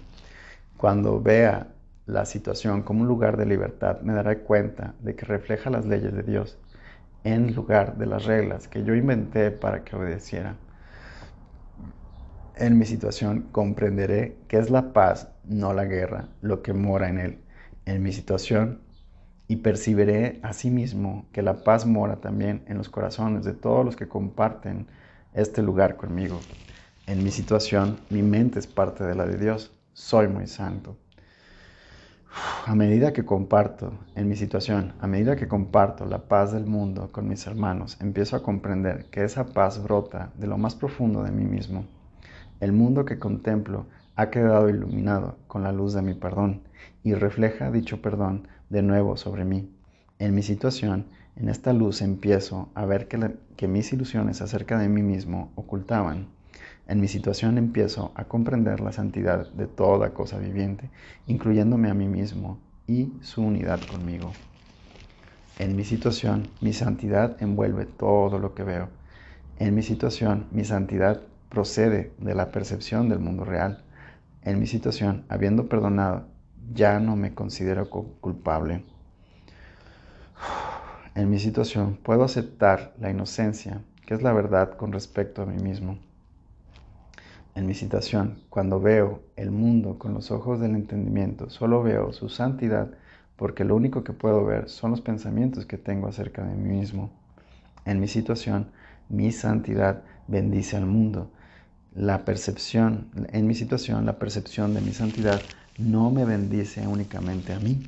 Cuando 0.78 1.22
vea 1.22 1.74
la 2.10 2.26
situación 2.26 2.82
como 2.82 3.02
un 3.02 3.08
lugar 3.08 3.38
de 3.38 3.46
libertad, 3.46 4.02
me 4.02 4.14
daré 4.14 4.40
cuenta 4.40 4.96
de 5.00 5.16
que 5.16 5.26
refleja 5.26 5.70
las 5.70 5.86
leyes 5.86 6.14
de 6.14 6.24
Dios 6.24 6.58
en 7.24 7.54
lugar 7.54 7.98
de 7.98 8.08
las 8.08 8.26
reglas 8.26 8.68
que 8.68 8.84
yo 8.84 8.96
inventé 8.96 9.52
para 9.52 9.84
que 9.84 9.96
obedeciera. 9.96 10.56
En 12.56 12.78
mi 12.78 12.86
situación 12.86 13.48
comprenderé 13.52 14.38
que 14.48 14.58
es 14.58 14.70
la 14.70 14.92
paz, 14.92 15.30
no 15.46 15.74
la 15.74 15.86
guerra, 15.86 16.30
lo 16.42 16.62
que 16.62 16.74
mora 16.74 17.10
en 17.10 17.20
él. 17.20 17.40
En 17.86 18.02
mi 18.02 18.12
situación 18.12 18.82
y 19.48 19.58
percibiré 19.58 20.40
asimismo 20.42 21.28
que 21.32 21.42
la 21.42 21.64
paz 21.64 21.86
mora 21.86 22.18
también 22.18 22.64
en 22.68 22.78
los 22.78 22.90
corazones 22.90 23.46
de 23.46 23.54
todos 23.54 23.86
los 23.86 23.96
que 23.96 24.08
comparten 24.08 24.88
este 25.34 25.62
lugar 25.62 25.96
conmigo. 25.96 26.40
En 27.06 27.24
mi 27.24 27.32
situación, 27.32 28.00
mi 28.10 28.24
mente 28.24 28.60
es 28.60 28.68
parte 28.68 29.04
de 29.04 29.16
la 29.16 29.26
de 29.26 29.38
Dios. 29.38 29.72
Soy 29.94 30.28
muy 30.28 30.48
santo 30.48 30.98
a 32.66 32.76
medida 32.76 33.14
que 33.14 33.26
comparto 33.26 33.94
en 34.16 34.30
mi 34.30 34.36
situación, 34.36 34.94
a 35.02 35.08
medida 35.08 35.36
que 35.36 35.48
comparto 35.48 36.06
la 36.06 36.20
paz 36.20 36.52
del 36.52 36.66
mundo 36.66 37.10
con 37.12 37.28
mis 37.28 37.48
hermanos, 37.48 37.98
empiezo 38.00 38.36
a 38.36 38.44
comprender 38.44 39.06
que 39.06 39.24
esa 39.24 39.48
paz 39.48 39.82
brota 39.82 40.32
de 40.38 40.48
lo 40.48 40.58
más 40.58 40.76
profundo 40.76 41.24
de 41.24 41.32
mí 41.32 41.46
mismo. 41.46 41.86
El 42.60 42.72
mundo 42.72 43.06
que 43.06 43.18
contemplo 43.18 43.88
ha 44.16 44.30
quedado 44.30 44.70
iluminado 44.70 45.38
con 45.48 45.64
la 45.64 45.72
luz 45.72 45.94
de 45.94 46.02
mi 46.02 46.14
perdón 46.14 46.62
y 47.04 47.14
refleja 47.14 47.72
dicho 47.72 48.02
perdón 48.02 48.48
de 48.70 48.84
nuevo 48.84 49.18
sobre 49.18 49.46
mí. 49.46 49.74
En 50.20 50.36
mi 50.36 50.44
situación, 50.44 51.06
en 51.36 51.50
esta 51.50 51.74
luz 51.74 52.02
empiezo 52.02 52.70
a 52.76 52.86
ver 52.86 53.08
que, 53.08 53.68
mis 53.68 53.94
ilusiones 53.94 54.42
acerca 54.42 54.78
de 54.78 54.90
mí 54.90 55.02
mismo 55.02 55.52
ocultaban 55.56 56.28
en 56.90 57.00
mi 57.00 57.08
situación 57.08 57.60
empiezo 57.60 58.12
a 58.16 58.24
comprender 58.24 58.80
la 58.80 58.92
santidad 58.92 59.48
de 59.52 59.68
toda 59.68 60.10
cosa 60.10 60.40
viviente, 60.40 60.90
incluyéndome 61.28 61.92
a 61.92 61.94
mí 61.94 62.08
mismo 62.08 62.58
y 62.88 63.14
su 63.22 63.44
unidad 63.44 63.80
conmigo. 63.82 64.32
En 65.60 65.76
mi 65.76 65.84
situación, 65.84 66.48
mi 66.62 66.74
santidad 66.74 67.38
envuelve 67.44 67.86
todo 67.86 68.40
lo 68.40 68.56
que 68.56 68.64
veo. 68.64 68.90
En 69.60 69.76
mi 69.76 69.84
situación, 69.84 70.48
mi 70.50 70.66
santidad 70.66 71.22
procede 71.50 72.12
de 72.18 72.34
la 72.34 72.50
percepción 72.50 73.08
del 73.08 73.20
mundo 73.20 73.46
real. 73.46 73.84
En 74.42 74.60
mi 74.60 74.66
situación, 74.66 75.26
habiendo 75.30 75.70
perdonado, 75.70 76.26
ya 76.74 77.00
no 77.00 77.16
me 77.16 77.36
considero 77.36 77.90
culpable. 77.90 78.84
En 81.16 81.30
mi 81.30 81.40
situación, 81.40 81.98
puedo 82.02 82.24
aceptar 82.24 82.94
la 83.00 83.10
inocencia, 83.10 83.82
que 84.06 84.14
es 84.14 84.22
la 84.22 84.32
verdad 84.32 84.78
con 84.78 84.94
respecto 84.94 85.42
a 85.42 85.46
mí 85.46 85.62
mismo 85.62 85.98
en 87.60 87.68
mi 87.68 87.74
situación, 87.74 88.40
cuando 88.50 88.80
veo 88.80 89.22
el 89.36 89.52
mundo 89.52 90.00
con 90.00 90.14
los 90.14 90.32
ojos 90.32 90.62
del 90.62 90.76
entendimiento, 90.76 91.50
solo 91.50 91.84
veo 91.84 92.14
su 92.14 92.30
santidad 92.30 92.92
porque 93.36 93.66
lo 93.66 93.76
único 93.76 94.02
que 94.06 94.14
puedo 94.14 94.46
ver 94.46 94.70
son 94.70 94.92
los 94.92 95.02
pensamientos 95.02 95.66
que 95.66 95.78
tengo 95.78 96.08
acerca 96.08 96.42
de 96.42 96.56
mí 96.56 96.78
mismo. 96.80 97.12
En 97.84 98.00
mi 98.00 98.08
situación, 98.08 98.68
mi 99.10 99.34
santidad 99.34 100.04
bendice 100.30 100.78
al 100.78 100.86
mundo. 100.86 101.32
La 101.94 102.24
percepción, 102.24 103.10
en 103.34 103.46
mi 103.46 103.56
situación, 103.56 104.06
la 104.06 104.20
percepción 104.20 104.74
de 104.74 104.80
mi 104.80 104.94
santidad 104.94 105.42
no 105.78 106.12
me 106.12 106.24
bendice 106.24 106.88
únicamente 106.88 107.52
a 107.52 107.60
mí. 107.60 107.84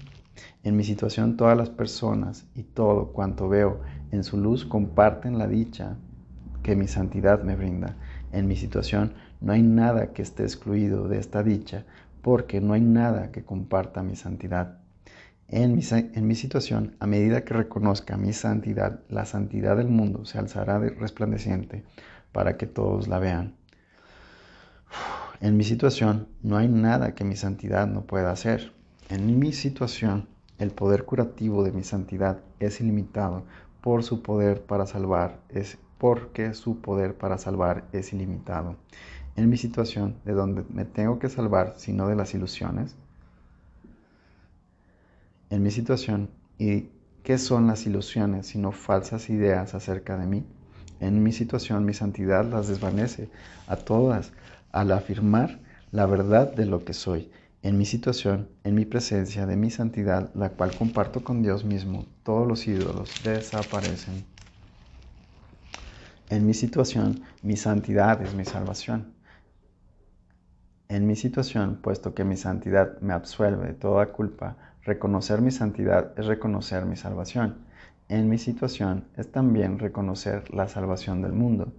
En 0.65 0.75
mi 0.75 0.83
situación, 0.83 1.37
todas 1.37 1.57
las 1.57 1.69
personas 1.69 2.45
y 2.55 2.63
todo 2.63 3.13
cuanto 3.13 3.47
veo 3.47 3.79
en 4.11 4.25
su 4.25 4.35
luz 4.37 4.65
comparten 4.65 5.37
la 5.37 5.47
dicha 5.47 5.95
que 6.61 6.75
mi 6.75 6.89
santidad 6.89 7.41
me 7.43 7.55
brinda. 7.55 7.95
En 8.33 8.47
mi 8.47 8.55
situación, 8.57 9.13
no 9.41 9.53
hay 9.53 9.63
nada 9.63 10.13
que 10.13 10.21
esté 10.21 10.43
excluido 10.43 11.07
de 11.07 11.17
esta 11.17 11.41
dicha 11.41 11.83
porque 12.21 12.61
no 12.61 12.73
hay 12.73 12.81
nada 12.81 13.31
que 13.31 13.43
comparta 13.43 14.03
mi 14.03 14.15
santidad. 14.15 14.77
En 15.47 15.75
mi, 15.75 15.81
en 15.91 16.27
mi, 16.27 16.35
situación, 16.35 16.95
a 16.99 17.07
medida 17.07 17.43
que 17.43 17.55
reconozca 17.55 18.17
mi 18.17 18.33
santidad, 18.33 19.01
la 19.09 19.25
santidad 19.25 19.75
del 19.75 19.87
mundo 19.87 20.25
se 20.25 20.37
alzará 20.37 20.79
de 20.79 20.91
resplandeciente 20.91 21.83
para 22.31 22.55
que 22.55 22.67
todos 22.67 23.07
la 23.07 23.17
vean. 23.17 23.55
En 25.41 25.57
mi 25.57 25.63
situación, 25.63 26.27
no 26.43 26.57
hay 26.57 26.67
nada 26.67 27.15
que 27.15 27.23
mi 27.23 27.35
santidad 27.35 27.87
no 27.87 28.03
pueda 28.03 28.31
hacer. 28.31 28.71
En 29.09 29.39
mi 29.39 29.51
situación, 29.53 30.27
el 30.59 30.69
poder 30.69 31.03
curativo 31.03 31.63
de 31.63 31.71
mi 31.71 31.83
santidad 31.83 32.37
es 32.59 32.79
ilimitado 32.79 33.43
por 33.81 34.03
su 34.03 34.21
poder 34.21 34.61
para 34.61 34.85
salvar, 34.85 35.39
es 35.49 35.79
porque 35.97 36.53
su 36.53 36.79
poder 36.79 37.15
para 37.15 37.39
salvar 37.39 37.85
es 37.91 38.13
ilimitado 38.13 38.77
en 39.35 39.49
mi 39.49 39.57
situación 39.57 40.15
de 40.25 40.33
donde 40.33 40.63
me 40.69 40.85
tengo 40.85 41.19
que 41.19 41.29
salvar, 41.29 41.75
sino 41.77 42.07
de 42.07 42.15
las 42.15 42.33
ilusiones? 42.33 42.95
En 45.49 45.63
mi 45.63 45.71
situación, 45.71 46.29
¿y 46.57 46.89
qué 47.23 47.37
son 47.37 47.67
las 47.67 47.85
ilusiones 47.85 48.47
sino 48.47 48.71
falsas 48.71 49.29
ideas 49.29 49.73
acerca 49.73 50.17
de 50.17 50.27
mí? 50.27 50.43
En 50.99 51.23
mi 51.23 51.31
situación, 51.31 51.83
mi 51.85 51.93
santidad 51.93 52.45
las 52.45 52.67
desvanece 52.67 53.29
a 53.67 53.75
todas 53.75 54.31
al 54.71 54.91
afirmar 54.91 55.59
la 55.91 56.05
verdad 56.05 56.53
de 56.53 56.65
lo 56.65 56.85
que 56.85 56.93
soy. 56.93 57.31
En 57.63 57.77
mi 57.77 57.85
situación, 57.85 58.49
en 58.63 58.75
mi 58.75 58.85
presencia 58.85 59.45
de 59.45 59.55
mi 59.55 59.69
santidad, 59.69 60.33
la 60.35 60.49
cual 60.49 60.73
comparto 60.73 61.23
con 61.23 61.41
Dios 61.41 61.65
mismo, 61.65 62.05
todos 62.23 62.47
los 62.47 62.67
ídolos 62.67 63.09
desaparecen. 63.23 64.25
En 66.29 66.45
mi 66.45 66.53
situación, 66.53 67.23
mi 67.43 67.57
santidad 67.57 68.21
es 68.21 68.33
mi 68.33 68.45
salvación. 68.45 69.13
En 70.91 71.07
mi 71.07 71.15
situación, 71.15 71.79
puesto 71.81 72.13
que 72.13 72.25
mi 72.25 72.35
santidad 72.35 72.99
me 72.99 73.13
absuelve 73.13 73.67
de 73.67 73.73
toda 73.73 74.07
culpa, 74.07 74.57
reconocer 74.83 75.39
mi 75.39 75.49
santidad 75.49 76.11
es 76.19 76.25
reconocer 76.25 76.85
mi 76.85 76.97
salvación. 76.97 77.59
En 78.09 78.27
mi 78.27 78.37
situación 78.37 79.05
es 79.15 79.31
también 79.31 79.79
reconocer 79.79 80.53
la 80.53 80.67
salvación 80.67 81.21
del 81.21 81.31
mundo. 81.31 81.71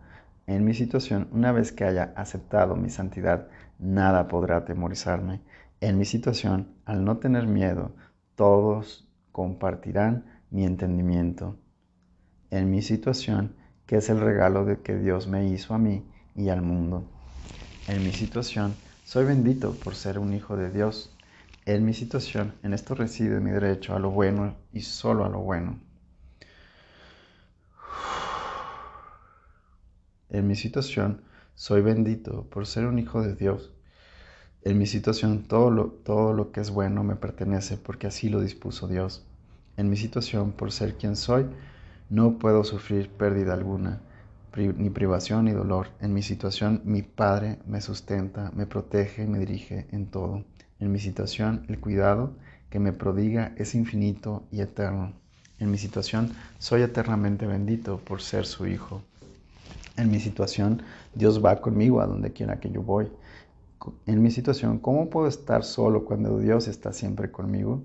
En 0.47 0.65
mi 0.65 0.73
situación, 0.73 1.29
una 1.31 1.53
vez 1.53 1.73
que 1.73 1.85
haya 1.85 2.15
aceptado 2.17 2.75
mi 2.75 2.89
santidad, 2.89 3.49
nada 3.79 4.29
podrá 4.29 4.57
atemorizarme. 4.57 5.43
En 5.83 5.99
mi 5.99 6.07
situación, 6.07 6.69
al 6.87 7.05
no 7.05 7.19
tener 7.19 7.47
miedo, 7.47 7.95
todos 8.35 9.07
compartirán 9.31 10.25
mi 10.51 10.65
entendimiento. 10.65 11.59
En 12.49 12.71
mi 12.71 12.81
situación, 12.81 13.57
que 13.85 13.97
es 13.97 14.09
el 14.09 14.21
regalo 14.21 14.65
de 14.65 14.81
que 14.81 14.97
Dios 14.97 15.29
me 15.29 15.49
hizo 15.49 15.75
a 15.75 15.79
mí 15.79 16.03
y 16.35 16.49
al 16.49 16.63
mundo. 16.63 17.05
En 17.89 18.03
mi 18.05 18.13
situación, 18.13 18.75
soy 19.13 19.27
bendito 19.27 19.75
por 19.75 19.95
ser 19.95 20.19
un 20.19 20.33
hijo 20.33 20.57
de 20.57 20.71
Dios. 20.71 21.15
En 21.67 21.85
mi 21.85 21.93
situación, 21.93 22.55
en 22.63 22.73
esto 22.73 22.95
reside 22.95 23.41
mi 23.41 23.51
derecho 23.51 23.95
a 23.95 23.99
lo 23.99 24.11
bueno 24.11 24.57
y 24.73 24.81
solo 24.81 25.27
a 25.27 25.29
lo 25.29 25.41
bueno. 25.41 25.79
En 30.31 30.49
mi 30.49 30.57
situación, 30.57 31.21
soy 31.55 31.83
bendito 31.83 32.45
por 32.45 32.67
ser 32.67 32.87
un 32.87 32.99
hijo 32.99 33.21
de 33.21 33.37
Dios. 33.37 33.75
En 34.63 34.79
mi 34.79 34.87
situación 34.87 35.43
todo 35.43 35.71
lo, 35.71 35.89
todo 35.89 36.33
lo 36.33 36.51
que 36.51 36.63
es 36.63 36.71
bueno 36.71 37.05
me 37.05 37.17
pertenece 37.17 37.77
porque 37.77 38.07
así 38.07 38.31
lo 38.31 38.41
dispuso 38.41 38.89
Dios. 38.89 39.27
En 39.77 39.91
mi 39.91 39.99
situación, 39.99 40.53
por 40.53 40.73
ser 40.73 40.95
quien 40.97 41.17
soy, 41.17 41.45
no 42.09 42.39
puedo 42.39 42.65
sufrir 42.65 43.11
pérdida 43.11 43.53
alguna, 43.53 44.01
ni 44.57 44.91
privación 44.91 45.47
ni 45.47 45.53
dolor. 45.53 45.89
En 46.01 46.13
mi 46.13 46.23
situación, 46.23 46.83
mi 46.85 47.03
Padre 47.03 47.59
me 47.67 47.81
sustenta, 47.81 48.51
me 48.55 48.67
protege 48.67 49.27
me 49.27 49.39
dirige 49.39 49.87
en 49.93 50.07
todo. 50.07 50.45
En 50.79 50.93
mi 50.93 50.99
situación, 50.99 51.65
el 51.69 51.81
cuidado 51.81 52.35
que 52.69 52.79
me 52.79 52.93
prodiga 52.93 53.53
es 53.57 53.75
infinito 53.75 54.43
y 54.51 54.61
eterno. 54.61 55.13
En 55.59 55.71
mi 55.71 55.79
situación, 55.79 56.33
soy 56.59 56.83
eternamente 56.83 57.47
bendito 57.47 57.99
por 57.99 58.21
ser 58.21 58.47
su 58.47 58.67
Hijo. 58.67 59.03
En 59.97 60.11
mi 60.11 60.21
situación, 60.21 60.83
Dios 61.15 61.45
va 61.45 61.61
conmigo 61.61 62.01
a 62.01 62.07
donde 62.07 62.33
quiera 62.33 62.61
que 62.61 62.71
yo 62.71 62.83
voy. 62.83 63.09
En 64.07 64.23
mi 64.23 64.31
situación, 64.31 64.79
¿cómo 64.79 65.11
puedo 65.11 65.29
estar 65.29 65.65
solo 65.65 66.05
cuando 66.05 66.39
Dios 66.39 66.69
está 66.69 66.93
siempre 66.93 67.31
conmigo? 67.31 67.83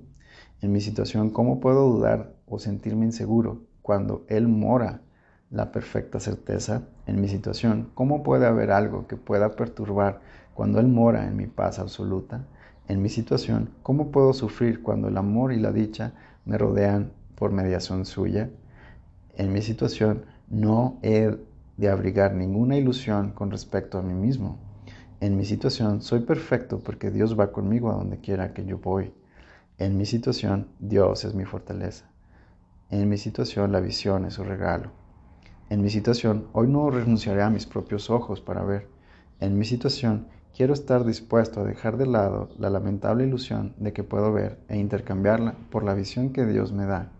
En 0.62 0.71
mi 0.71 0.82
situación, 0.82 1.30
¿cómo 1.30 1.60
puedo 1.60 1.89
dudar 1.89 2.34
o 2.47 2.60
sentirme 2.60 3.06
inseguro 3.06 3.62
cuando 3.82 4.25
Él 4.27 4.47
mora 4.47 5.01
la 5.49 5.71
perfecta 5.71 6.19
certeza? 6.19 6.83
En 7.05 7.21
mi 7.21 7.27
situación, 7.27 7.89
¿cómo 7.93 8.23
puede 8.23 8.45
haber 8.45 8.71
algo 8.71 9.07
que 9.07 9.15
pueda 9.15 9.55
perturbar 9.55 10.21
cuando 10.53 10.79
Él 10.79 10.88
mora 10.88 11.27
en 11.27 11.36
mi 11.36 11.47
paz 11.47 11.79
absoluta? 11.79 12.45
En 12.88 13.01
mi 13.01 13.10
situación, 13.10 13.69
¿cómo 13.83 14.12
puedo 14.12 14.33
sufrir 14.33 14.81
cuando 14.81 15.07
el 15.07 15.17
amor 15.17 15.53
y 15.53 15.60
la 15.60 15.71
dicha 15.71 16.13
me 16.45 16.57
rodean 16.57 17.12
por 17.36 17.51
mediación 17.51 18.05
suya? 18.05 18.49
En 19.36 19.53
mi 19.53 19.62
situación, 19.62 20.25
no 20.49 20.97
he 21.01 21.38
de 21.77 21.89
abrigar 21.89 22.33
ninguna 22.33 22.77
ilusión 22.77 23.31
con 23.31 23.51
respecto 23.51 23.99
a 23.99 24.01
mí 24.01 24.13
mismo. 24.13 24.57
En 25.19 25.38
mi 25.38 25.45
situación 25.45 26.01
soy 26.01 26.21
perfecto 26.21 26.79
porque 26.79 27.12
Dios 27.12 27.39
va 27.39 27.51
conmigo 27.51 27.91
a 27.91 27.95
donde 27.95 28.19
quiera 28.19 28.53
que 28.53 28.65
yo 28.65 28.79
voy. 28.79 29.13
En 29.77 29.97
mi 29.97 30.05
situación 30.05 30.67
Dios 30.79 31.23
es 31.25 31.33
mi 31.33 31.45
fortaleza. 31.45 32.05
En 32.89 33.10
mi 33.10 33.17
situación 33.17 33.71
la 33.71 33.79
visión 33.79 34.25
es 34.25 34.36
su 34.36 34.43
regalo. 34.43 34.91
En 35.69 35.82
mi 35.82 35.89
situación 35.89 36.47
hoy 36.53 36.69
no 36.69 36.89
renunciaré 36.89 37.43
a 37.43 37.49
mis 37.49 37.65
propios 37.65 38.10
ojos 38.10 38.39
para 38.39 38.63
ver. 38.63 38.88
En 39.41 39.58
mi 39.58 39.65
situación 39.65 40.27
quiero 40.56 40.71
estar 40.73 41.03
dispuesto 41.03 41.60
a 41.60 41.65
dejar 41.65 41.97
de 41.97 42.08
lado 42.08 42.47
la 42.58 42.69
lamentable 42.69 43.25
ilusión 43.25 43.73
de 43.77 43.91
que 43.91 44.06
puedo 44.06 44.32
ver 44.32 44.60
e 44.69 44.77
intercambiarla 44.77 45.56
por 45.69 45.84
la 45.84 45.93
visión 45.93 46.32
que 46.32 46.45
Dios 46.45 46.71
me 46.71 46.86
da. 46.86 47.12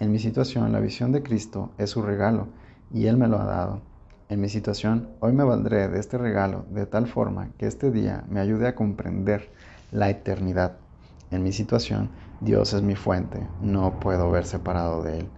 En 0.00 0.10
mi 0.10 0.18
situación 0.18 0.72
la 0.72 0.80
visión 0.80 1.12
de 1.12 1.22
Cristo 1.22 1.70
es 1.76 1.90
su 1.90 2.00
regalo 2.00 2.48
y 2.90 3.08
Él 3.08 3.18
me 3.18 3.28
lo 3.28 3.38
ha 3.38 3.44
dado. 3.44 3.82
En 4.30 4.40
mi 4.40 4.48
situación, 4.48 5.10
hoy 5.20 5.34
me 5.34 5.44
valdré 5.44 5.88
de 5.88 6.00
este 6.00 6.16
regalo 6.16 6.64
de 6.70 6.86
tal 6.86 7.06
forma 7.06 7.50
que 7.58 7.66
este 7.66 7.90
día 7.90 8.24
me 8.30 8.40
ayude 8.40 8.68
a 8.68 8.74
comprender 8.74 9.50
la 9.92 10.08
eternidad. 10.08 10.78
En 11.30 11.42
mi 11.42 11.52
situación, 11.52 12.08
Dios 12.40 12.72
es 12.72 12.80
mi 12.80 12.96
fuente, 12.96 13.46
no 13.60 14.00
puedo 14.00 14.30
ver 14.30 14.46
separado 14.46 15.02
de 15.02 15.20
Él. 15.20 15.28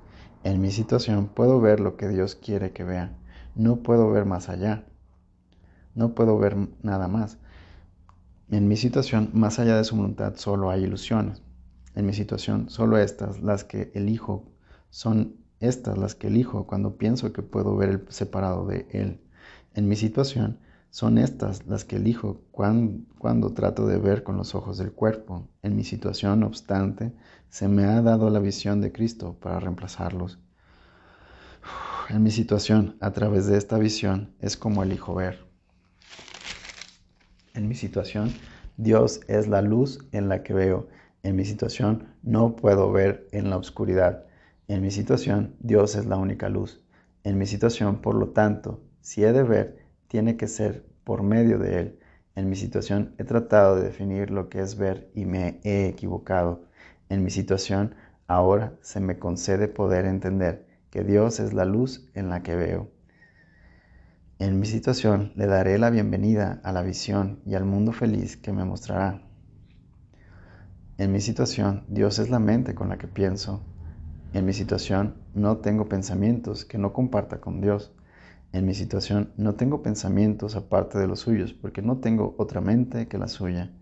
En 0.45 0.61
mi 0.61 0.71
situación 0.71 1.29
puedo 1.29 1.61
ver 1.61 1.81
lo 1.81 1.97
que 1.97 2.09
Dios 2.09 2.35
quiere 2.35 2.73
que 2.73 2.85
vea, 2.85 3.17
no 3.55 3.83
puedo 3.83 4.11
ver 4.11 4.25
más 4.25 4.49
allá, 4.49 4.87
no 5.95 6.15
puedo 6.15 6.39
ver 6.39 6.57
nada 6.83 7.09
más. 7.09 7.39
En 8.51 8.69
mi 8.69 8.77
situación, 8.77 9.31
más 9.35 9.59
allá 9.59 9.77
de 9.77 9.85
su 9.85 9.97
voluntad, 9.97 10.37
solo 10.37 10.71
hay 10.71 10.85
ilusiones. 10.85 11.43
En 11.95 12.07
mi 12.07 12.13
situación, 12.13 12.71
solo 12.71 12.97
estas, 12.99 13.41
las 13.43 13.65
que 13.65 13.91
elijo, 13.95 14.45
son 14.91 15.37
estas 15.61 15.99
las 15.99 16.15
que 16.15 16.29
elijo 16.29 16.67
cuando 16.67 16.97
pienso 16.97 17.33
que 17.33 17.43
puedo 17.43 17.77
ver 17.77 17.89
el 17.89 18.07
separado 18.09 18.65
de 18.67 18.87
Él. 18.93 19.21
En 19.75 19.89
mi 19.89 19.97
situación, 19.97 20.59
son 20.91 21.19
estas 21.19 21.67
las 21.67 21.85
que 21.85 21.97
elijo 21.97 22.41
cuando, 22.51 23.05
cuando, 23.19 23.53
trato 23.53 23.87
de 23.87 23.99
ver 23.99 24.23
con 24.23 24.37
los 24.37 24.55
ojos 24.55 24.79
del 24.79 24.93
cuerpo. 24.93 25.49
En 25.63 25.77
mi 25.77 25.85
situación, 25.85 26.41
no 26.41 26.47
obstante, 26.47 27.13
se 27.51 27.69
me 27.69 27.85
ha 27.85 28.03
dado 28.03 28.31
la 28.31 28.41
visión 28.41 28.81
de 28.81 28.93
Cristo 28.93 29.37
para 29.41 29.61
reemplazarlos. 29.61 30.39
En 32.09 32.23
mi 32.23 32.31
situación, 32.31 32.97
a 33.01 33.13
través 33.13 33.47
de 33.47 33.59
esta 33.59 33.79
visión, 33.79 34.35
es 34.41 34.57
como 34.57 34.83
elijo 34.83 35.15
ver. 35.15 35.45
En 37.55 37.69
mi 37.69 37.75
situación, 37.75 38.33
Dios 38.77 39.21
es 39.29 39.49
la 39.49 39.61
luz 39.61 39.99
en 40.13 40.29
la 40.29 40.43
que 40.43 40.55
veo. 40.55 40.89
En 41.23 41.37
mi 41.37 41.45
situación, 41.45 42.15
no 42.23 42.57
puedo 42.57 42.93
ver 42.93 43.29
en 43.33 43.51
la 43.51 43.57
oscuridad. 43.57 44.25
En 44.69 44.81
mi 44.81 44.91
situación, 44.91 45.57
Dios 45.59 45.97
es 45.97 46.07
la 46.07 46.17
única 46.17 46.49
luz. 46.49 46.81
En 47.25 47.37
mi 47.37 47.47
situación, 47.47 48.01
por 48.01 48.15
lo 48.15 48.29
tanto, 48.29 48.81
si 49.01 49.25
he 49.25 49.33
de 49.33 49.43
ver, 49.43 49.79
tiene 50.07 50.37
que 50.37 50.47
ser 50.47 50.87
por 51.05 51.23
medio 51.23 51.59
de 51.59 51.81
Él. 51.81 51.99
En 52.37 52.49
mi 52.49 52.57
situación 52.57 53.15
he 53.19 53.25
tratado 53.25 53.77
de 53.77 53.83
definir 53.83 54.31
lo 54.31 54.49
que 54.49 54.61
es 54.61 54.77
ver 54.77 55.11
y 55.15 55.25
me 55.25 55.61
he 55.65 55.89
equivocado. 55.89 56.68
En 57.09 57.25
mi 57.25 57.31
situación, 57.31 57.95
ahora 58.27 58.75
se 58.83 59.01
me 59.01 59.19
concede 59.19 59.69
poder 59.69 60.05
entender 60.05 60.67
que 60.91 61.05
Dios 61.05 61.41
es 61.41 61.55
la 61.55 61.65
luz 61.65 62.09
en 62.15 62.29
la 62.29 62.43
que 62.43 62.55
veo. 62.55 62.91
En 64.39 64.61
mi 64.61 64.67
situación 64.67 65.33
le 65.35 65.47
daré 65.47 65.79
la 65.79 65.91
bienvenida 65.91 66.61
a 66.63 66.73
la 66.73 66.83
visión 66.83 67.41
y 67.45 67.55
al 67.55 67.65
mundo 67.65 67.93
feliz 67.93 68.37
que 68.37 68.53
me 68.53 68.65
mostrará. 68.65 69.23
En 70.99 71.13
mi 71.13 71.21
situación, 71.21 71.85
Dios 71.89 72.19
es 72.19 72.29
la 72.29 72.39
mente 72.39 72.75
con 72.75 72.89
la 72.89 72.99
que 72.99 73.09
pienso. 73.09 73.63
En 74.33 74.45
mi 74.45 74.53
situación 74.53 75.15
no 75.33 75.57
tengo 75.59 75.89
pensamientos 75.89 76.65
que 76.65 76.77
no 76.77 76.93
comparta 76.93 77.41
con 77.41 77.61
Dios. 77.61 77.93
En 78.53 78.67
mi 78.67 78.75
situación 78.75 79.33
no 79.37 79.55
tengo 79.55 79.83
pensamientos 79.83 80.57
aparte 80.57 80.99
de 80.99 81.07
los 81.07 81.21
suyos 81.21 81.53
porque 81.55 81.83
no 81.83 81.99
tengo 81.99 82.35
otra 82.37 82.61
mente 82.61 83.09
que 83.09 83.17
la 83.17 83.29
suya. 83.29 83.73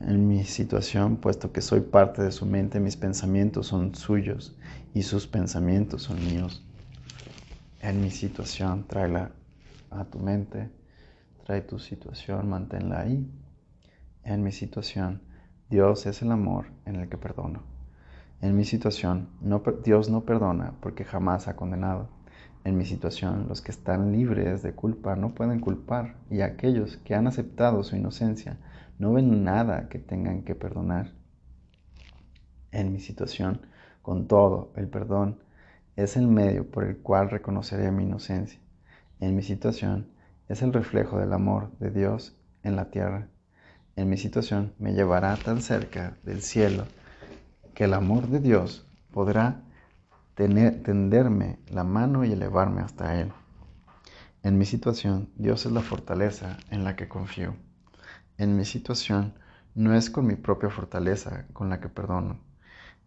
En 0.00 0.28
mi 0.28 0.44
situación, 0.44 1.18
puesto 1.18 1.52
que 1.52 1.60
soy 1.60 1.80
parte 1.80 2.22
de 2.22 2.32
su 2.32 2.46
mente, 2.46 2.80
mis 2.80 2.96
pensamientos 2.96 3.66
son 3.66 3.94
suyos 3.94 4.56
y 4.94 5.02
sus 5.02 5.26
pensamientos 5.26 6.04
son 6.04 6.24
míos. 6.24 6.64
En 7.82 8.00
mi 8.00 8.10
situación, 8.10 8.86
tráela 8.86 9.32
a 9.90 10.04
tu 10.06 10.18
mente, 10.18 10.70
trae 11.44 11.60
tu 11.60 11.78
situación, 11.78 12.48
manténla 12.48 13.00
ahí. 13.00 13.30
En 14.24 14.42
mi 14.42 14.52
situación, 14.52 15.20
Dios 15.68 16.06
es 16.06 16.22
el 16.22 16.32
amor 16.32 16.66
en 16.86 16.96
el 16.96 17.10
que 17.10 17.18
perdono. 17.18 17.62
En 18.40 18.56
mi 18.56 18.64
situación, 18.64 19.28
Dios 19.84 20.08
no 20.08 20.24
perdona 20.24 20.72
porque 20.80 21.04
jamás 21.04 21.46
ha 21.46 21.56
condenado. 21.56 22.08
En 22.62 22.76
mi 22.76 22.84
situación, 22.84 23.46
los 23.48 23.62
que 23.62 23.70
están 23.70 24.12
libres 24.12 24.62
de 24.62 24.74
culpa 24.74 25.16
no 25.16 25.34
pueden 25.34 25.60
culpar 25.60 26.16
y 26.30 26.42
aquellos 26.42 26.98
que 26.98 27.14
han 27.14 27.26
aceptado 27.26 27.82
su 27.82 27.96
inocencia 27.96 28.58
no 28.98 29.14
ven 29.14 29.44
nada 29.44 29.88
que 29.88 29.98
tengan 29.98 30.42
que 30.42 30.54
perdonar. 30.54 31.12
En 32.70 32.92
mi 32.92 33.00
situación, 33.00 33.62
con 34.02 34.26
todo, 34.26 34.72
el 34.76 34.88
perdón 34.88 35.38
es 35.96 36.16
el 36.16 36.26
medio 36.26 36.70
por 36.70 36.84
el 36.84 36.98
cual 36.98 37.30
reconoceré 37.30 37.90
mi 37.92 38.04
inocencia. 38.04 38.60
En 39.20 39.34
mi 39.34 39.42
situación, 39.42 40.08
es 40.48 40.62
el 40.62 40.72
reflejo 40.72 41.18
del 41.18 41.32
amor 41.32 41.70
de 41.78 41.90
Dios 41.90 42.36
en 42.62 42.76
la 42.76 42.90
tierra. 42.90 43.28
En 43.96 44.08
mi 44.10 44.18
situación, 44.18 44.74
me 44.78 44.92
llevará 44.92 45.36
tan 45.36 45.62
cerca 45.62 46.18
del 46.24 46.42
cielo 46.42 46.84
que 47.74 47.84
el 47.84 47.94
amor 47.94 48.28
de 48.28 48.40
Dios 48.40 48.86
podrá 49.12 49.62
tenderme 50.34 51.58
la 51.68 51.84
mano 51.84 52.24
y 52.24 52.32
elevarme 52.32 52.80
hasta 52.80 53.20
Él. 53.20 53.32
En 54.42 54.58
mi 54.58 54.64
situación, 54.64 55.30
Dios 55.36 55.66
es 55.66 55.72
la 55.72 55.82
fortaleza 55.82 56.56
en 56.70 56.84
la 56.84 56.96
que 56.96 57.08
confío. 57.08 57.54
En 58.38 58.56
mi 58.56 58.64
situación, 58.64 59.34
no 59.74 59.94
es 59.94 60.10
con 60.10 60.26
mi 60.26 60.36
propia 60.36 60.70
fortaleza 60.70 61.46
con 61.52 61.68
la 61.68 61.80
que 61.80 61.88
perdono. 61.88 62.40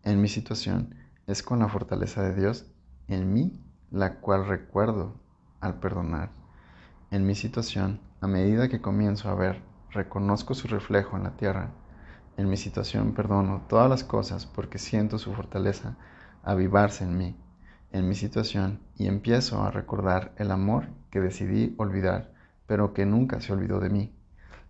En 0.03 0.21
mi 0.21 0.27
situación, 0.27 0.95
es 1.25 1.41
con 1.41 1.59
la 1.59 1.69
fortaleza 1.69 2.21
de 2.21 2.35
Dios 2.35 2.65
en 3.07 3.33
mí 3.33 3.59
la 3.89 4.19
cual 4.19 4.47
recuerdo 4.47 5.15
al 5.59 5.79
perdonar. 5.79 6.31
En 7.11 7.25
mi 7.25 7.35
situación, 7.35 7.99
a 8.21 8.27
medida 8.27 8.69
que 8.69 8.81
comienzo 8.81 9.29
a 9.29 9.35
ver, 9.35 9.61
reconozco 9.91 10.53
su 10.53 10.67
reflejo 10.67 11.17
en 11.17 11.23
la 11.23 11.37
tierra 11.37 11.71
en 12.37 12.49
mi 12.49 12.57
situación 12.57 13.13
perdono 13.13 13.61
todas 13.69 13.89
las 13.89 14.03
cosas 14.03 14.45
porque 14.45 14.79
siento 14.79 15.19
su 15.19 15.33
fortaleza 15.33 15.95
avivarse 16.43 17.03
en 17.03 17.17
mí, 17.17 17.35
en 17.91 18.07
mi 18.07 18.15
situación, 18.15 18.79
y 18.97 19.07
empiezo 19.07 19.63
a 19.63 19.71
recordar 19.71 20.33
el 20.37 20.51
amor 20.51 20.87
que 21.09 21.19
decidí 21.19 21.73
olvidar, 21.77 22.31
pero 22.67 22.93
que 22.93 23.05
nunca 23.05 23.41
se 23.41 23.53
olvidó 23.53 23.79
de 23.79 23.89
mí. 23.89 24.13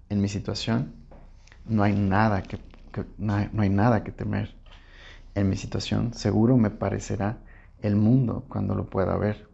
En 0.09 0.21
mi 0.21 0.29
situación 0.29 0.93
no 1.65 1.83
hay 1.83 1.93
nada 1.95 2.43
que, 2.43 2.59
no 3.17 3.33
hay 3.35 3.69
nada 3.69 4.03
que 4.03 4.11
temer. 4.11 4.55
En 5.35 5.49
mi 5.49 5.57
situación 5.57 6.13
seguro 6.13 6.57
me 6.57 6.69
parecerá 6.69 7.37
el 7.81 7.95
mundo 7.95 8.45
cuando 8.47 8.75
lo 8.75 8.89
pueda 8.89 9.17
ver. 9.17 9.47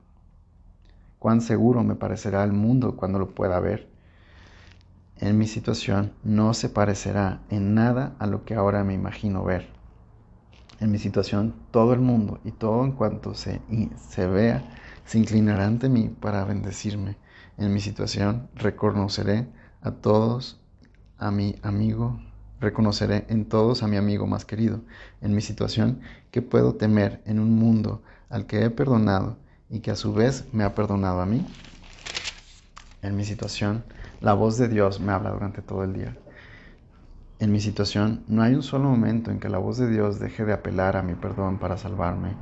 Cuán 1.20 1.41
seguro 1.41 1.84
me 1.84 1.95
parecerá 1.95 2.43
el 2.43 2.53
mundo 2.53 2.95
cuando 2.95 3.20
lo 3.20 3.34
pueda 3.34 3.59
ver 3.59 3.89
en 5.22 5.38
mi 5.38 5.47
situación 5.47 6.13
no 6.24 6.53
se 6.53 6.70
parecerá 6.70 7.41
en 7.49 7.74
nada 7.74 8.15
a 8.20 8.28
lo 8.28 8.45
que 8.45 8.55
ahora 8.55 8.86
me 8.86 8.93
imagino 8.93 9.43
ver. 9.43 9.78
En 10.80 10.91
mi 10.91 10.99
situación 10.99 11.55
todo 11.71 11.93
el 11.93 11.99
mundo 11.99 12.39
y 12.43 12.51
todo 12.51 12.84
en 12.86 12.93
cuanto 12.93 13.34
se, 13.34 13.61
se 14.09 14.27
vea 14.27 14.63
se 15.09 15.17
inclinará 15.17 15.65
ante 15.65 15.89
mí 15.89 16.07
para 16.07 16.45
bendecirme. 16.45 17.17
En 17.57 17.73
mi 17.73 17.82
situación 17.82 18.47
reconoceré 18.53 19.47
a 19.82 19.89
todos 19.89 20.61
a 21.17 21.32
mi 21.32 21.55
amigo, 21.63 22.19
reconoceré 22.59 23.25
en 23.27 23.45
todos 23.45 23.82
a 23.82 23.88
mi 23.88 23.97
amigo 23.97 24.27
más 24.27 24.45
querido. 24.45 24.82
En 25.21 25.34
mi 25.34 25.41
situación, 25.41 26.01
que 26.30 26.43
puedo 26.43 26.75
temer 26.75 27.23
en 27.25 27.39
un 27.39 27.57
mundo 27.57 28.03
al 28.30 28.45
que 28.45 28.63
he 28.63 28.69
perdonado 28.69 29.38
y 29.67 29.80
que 29.80 29.89
a 29.89 29.95
su 29.95 30.13
vez 30.13 30.45
me 30.53 30.63
ha 30.63 30.75
perdonado 30.75 31.21
a 31.21 31.25
mí? 31.25 31.43
En 33.01 33.15
mi 33.15 33.25
situación, 33.25 33.84
la 34.21 34.34
voz 34.34 34.59
de 34.59 34.67
Dios 34.67 34.99
me 34.99 35.11
habla 35.11 35.32
durante 35.32 35.63
todo 35.63 35.84
el 35.84 35.93
día. 35.93 36.15
En 37.39 37.53
mi 37.53 37.61
situación, 37.61 38.25
no 38.27 38.41
hay 38.41 38.53
un 38.53 38.63
solo 38.63 38.89
momento 38.89 39.31
en 39.31 39.39
que 39.39 39.47
la 39.47 39.59
voz 39.59 39.77
de 39.77 39.89
Dios 39.89 40.19
deje 40.19 40.43
de 40.43 40.51
apelar 40.51 40.97
a 40.97 41.03
mi 41.03 41.15
perdón 41.15 41.57
para 41.57 41.77
salvarme. 41.77 42.35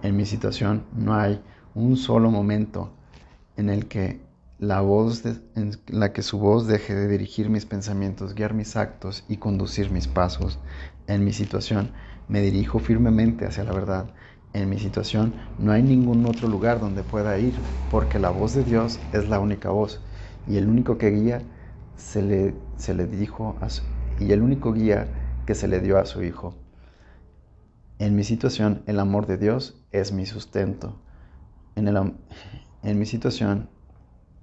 En 0.00 0.16
mi 0.16 0.26
situación, 0.26 0.86
no 0.92 1.14
hay 1.14 1.42
un 1.74 1.96
solo 1.96 2.30
momento 2.30 2.96
en 3.56 3.68
el 3.68 3.88
que 3.88 4.20
la 4.58 4.80
voz 4.80 5.24
en 5.26 5.72
la 5.88 6.12
que 6.12 6.22
su 6.22 6.38
voz 6.38 6.68
deje 6.68 6.94
de 6.94 7.08
dirigir 7.08 7.50
mis 7.50 7.66
pensamientos, 7.66 8.36
guiar 8.36 8.54
mis 8.54 8.76
actos 8.76 9.24
y 9.28 9.38
conducir 9.38 9.90
mis 9.90 10.06
pasos. 10.06 10.60
En 11.08 11.24
mi 11.24 11.32
situación, 11.32 11.90
me 12.28 12.40
dirijo 12.40 12.78
firmemente 12.78 13.46
hacia 13.46 13.64
la 13.64 13.72
verdad. 13.72 14.14
En 14.52 14.68
mi 14.70 14.78
situación, 14.78 15.34
no 15.58 15.72
hay 15.72 15.82
ningún 15.82 16.24
otro 16.26 16.46
lugar 16.46 16.78
donde 16.78 17.02
pueda 17.02 17.36
ir, 17.40 17.66
porque 17.88 18.20
la 18.20 18.30
voz 18.30 18.54
de 18.54 18.62
Dios 18.62 19.00
es 19.10 19.28
la 19.28 19.40
única 19.40 19.70
voz 19.70 20.00
y 20.46 20.58
el 20.58 20.68
único 20.68 20.96
que 20.96 21.10
guía 21.10 21.42
se 21.96 22.22
le, 22.22 22.54
se 22.76 22.94
le 22.94 23.06
dijo 23.08 23.58
a 23.60 23.68
y 24.20 24.32
el 24.32 24.42
único 24.42 24.72
guía 24.72 25.08
que 25.46 25.54
se 25.54 25.68
le 25.68 25.80
dio 25.80 25.98
a 25.98 26.06
su 26.06 26.22
hijo. 26.22 26.54
En 27.98 28.16
mi 28.16 28.24
situación, 28.24 28.82
el 28.86 28.98
amor 29.00 29.26
de 29.26 29.38
Dios 29.38 29.82
es 29.90 30.12
mi 30.12 30.26
sustento. 30.26 31.00
En, 31.76 31.88
el, 31.88 32.14
en 32.82 32.98
mi 32.98 33.06
situación, 33.06 33.68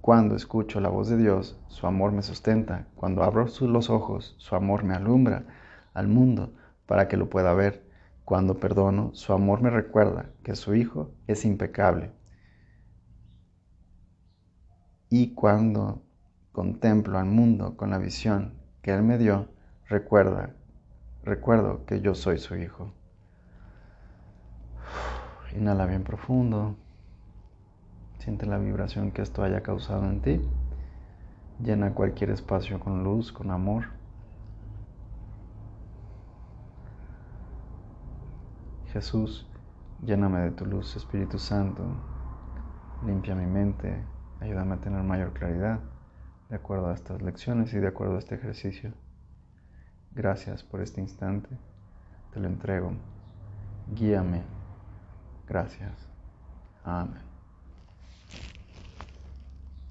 cuando 0.02 0.36
escucho 0.36 0.80
la 0.80 0.90
voz 0.90 1.10
de 1.10 1.18
Dios, 1.18 1.60
su 1.68 1.88
amor 1.88 2.12
me 2.12 2.24
sustenta. 2.24 2.88
Cuando 2.96 3.24
abro 3.24 3.48
los 3.62 3.90
ojos, 3.90 4.36
su 4.38 4.56
amor 4.56 4.84
me 4.84 4.96
alumbra 4.96 5.46
al 5.94 6.08
mundo 6.08 6.54
para 6.86 7.08
que 7.08 7.18
lo 7.18 7.30
pueda 7.30 7.54
ver. 7.54 7.90
Cuando 8.26 8.60
perdono, 8.60 9.12
su 9.14 9.34
amor 9.34 9.62
me 9.62 9.70
recuerda 9.70 10.32
que 10.44 10.56
su 10.56 10.74
Hijo 10.76 11.12
es 11.28 11.46
impecable. 11.46 12.12
Y 15.10 15.34
cuando 15.34 16.02
contemplo 16.52 17.20
al 17.20 17.26
mundo 17.26 17.76
con 17.76 17.90
la 17.90 17.98
visión 17.98 18.54
que 18.82 18.94
Él 18.94 19.04
me 19.04 19.18
dio, 19.18 19.50
recuerda, 19.92 20.56
recuerdo 21.24 21.86
que 21.86 22.00
yo 22.00 22.16
soy 22.16 22.40
su 22.40 22.56
Hijo. 22.56 22.94
Inhala 25.54 25.86
bien 25.86 26.04
profundo. 26.04 26.78
Siente 28.20 28.46
la 28.46 28.58
vibración 28.58 29.12
que 29.12 29.22
esto 29.22 29.44
haya 29.44 29.62
causado 29.62 30.06
en 30.06 30.22
ti. 30.22 30.42
Llena 31.60 31.94
cualquier 31.94 32.30
espacio 32.30 32.80
con 32.80 33.04
luz, 33.04 33.34
con 33.34 33.52
amor. 33.52 33.86
Jesús, 38.94 39.46
lléname 40.06 40.40
de 40.40 40.52
tu 40.52 40.66
luz, 40.66 40.96
Espíritu 40.96 41.38
Santo. 41.38 41.84
Limpia 43.06 43.36
mi 43.36 43.46
mente, 43.46 44.06
ayúdame 44.40 44.76
a 44.76 44.80
tener 44.80 45.04
mayor 45.04 45.34
claridad 45.34 45.82
de 46.50 46.56
acuerdo 46.56 46.90
a 46.90 46.94
estas 46.94 47.22
lecciones 47.22 47.74
y 47.74 47.80
de 47.80 47.88
acuerdo 47.88 48.16
a 48.16 48.20
este 48.20 48.36
ejercicio. 48.36 48.94
Gracias 50.14 50.64
por 50.64 50.82
este 50.82 51.02
instante, 51.02 51.50
te 52.34 52.40
lo 52.40 52.48
entrego. 52.48 52.94
Guíame. 53.96 54.42
Gracias. 55.48 56.08
Amén. 56.84 57.31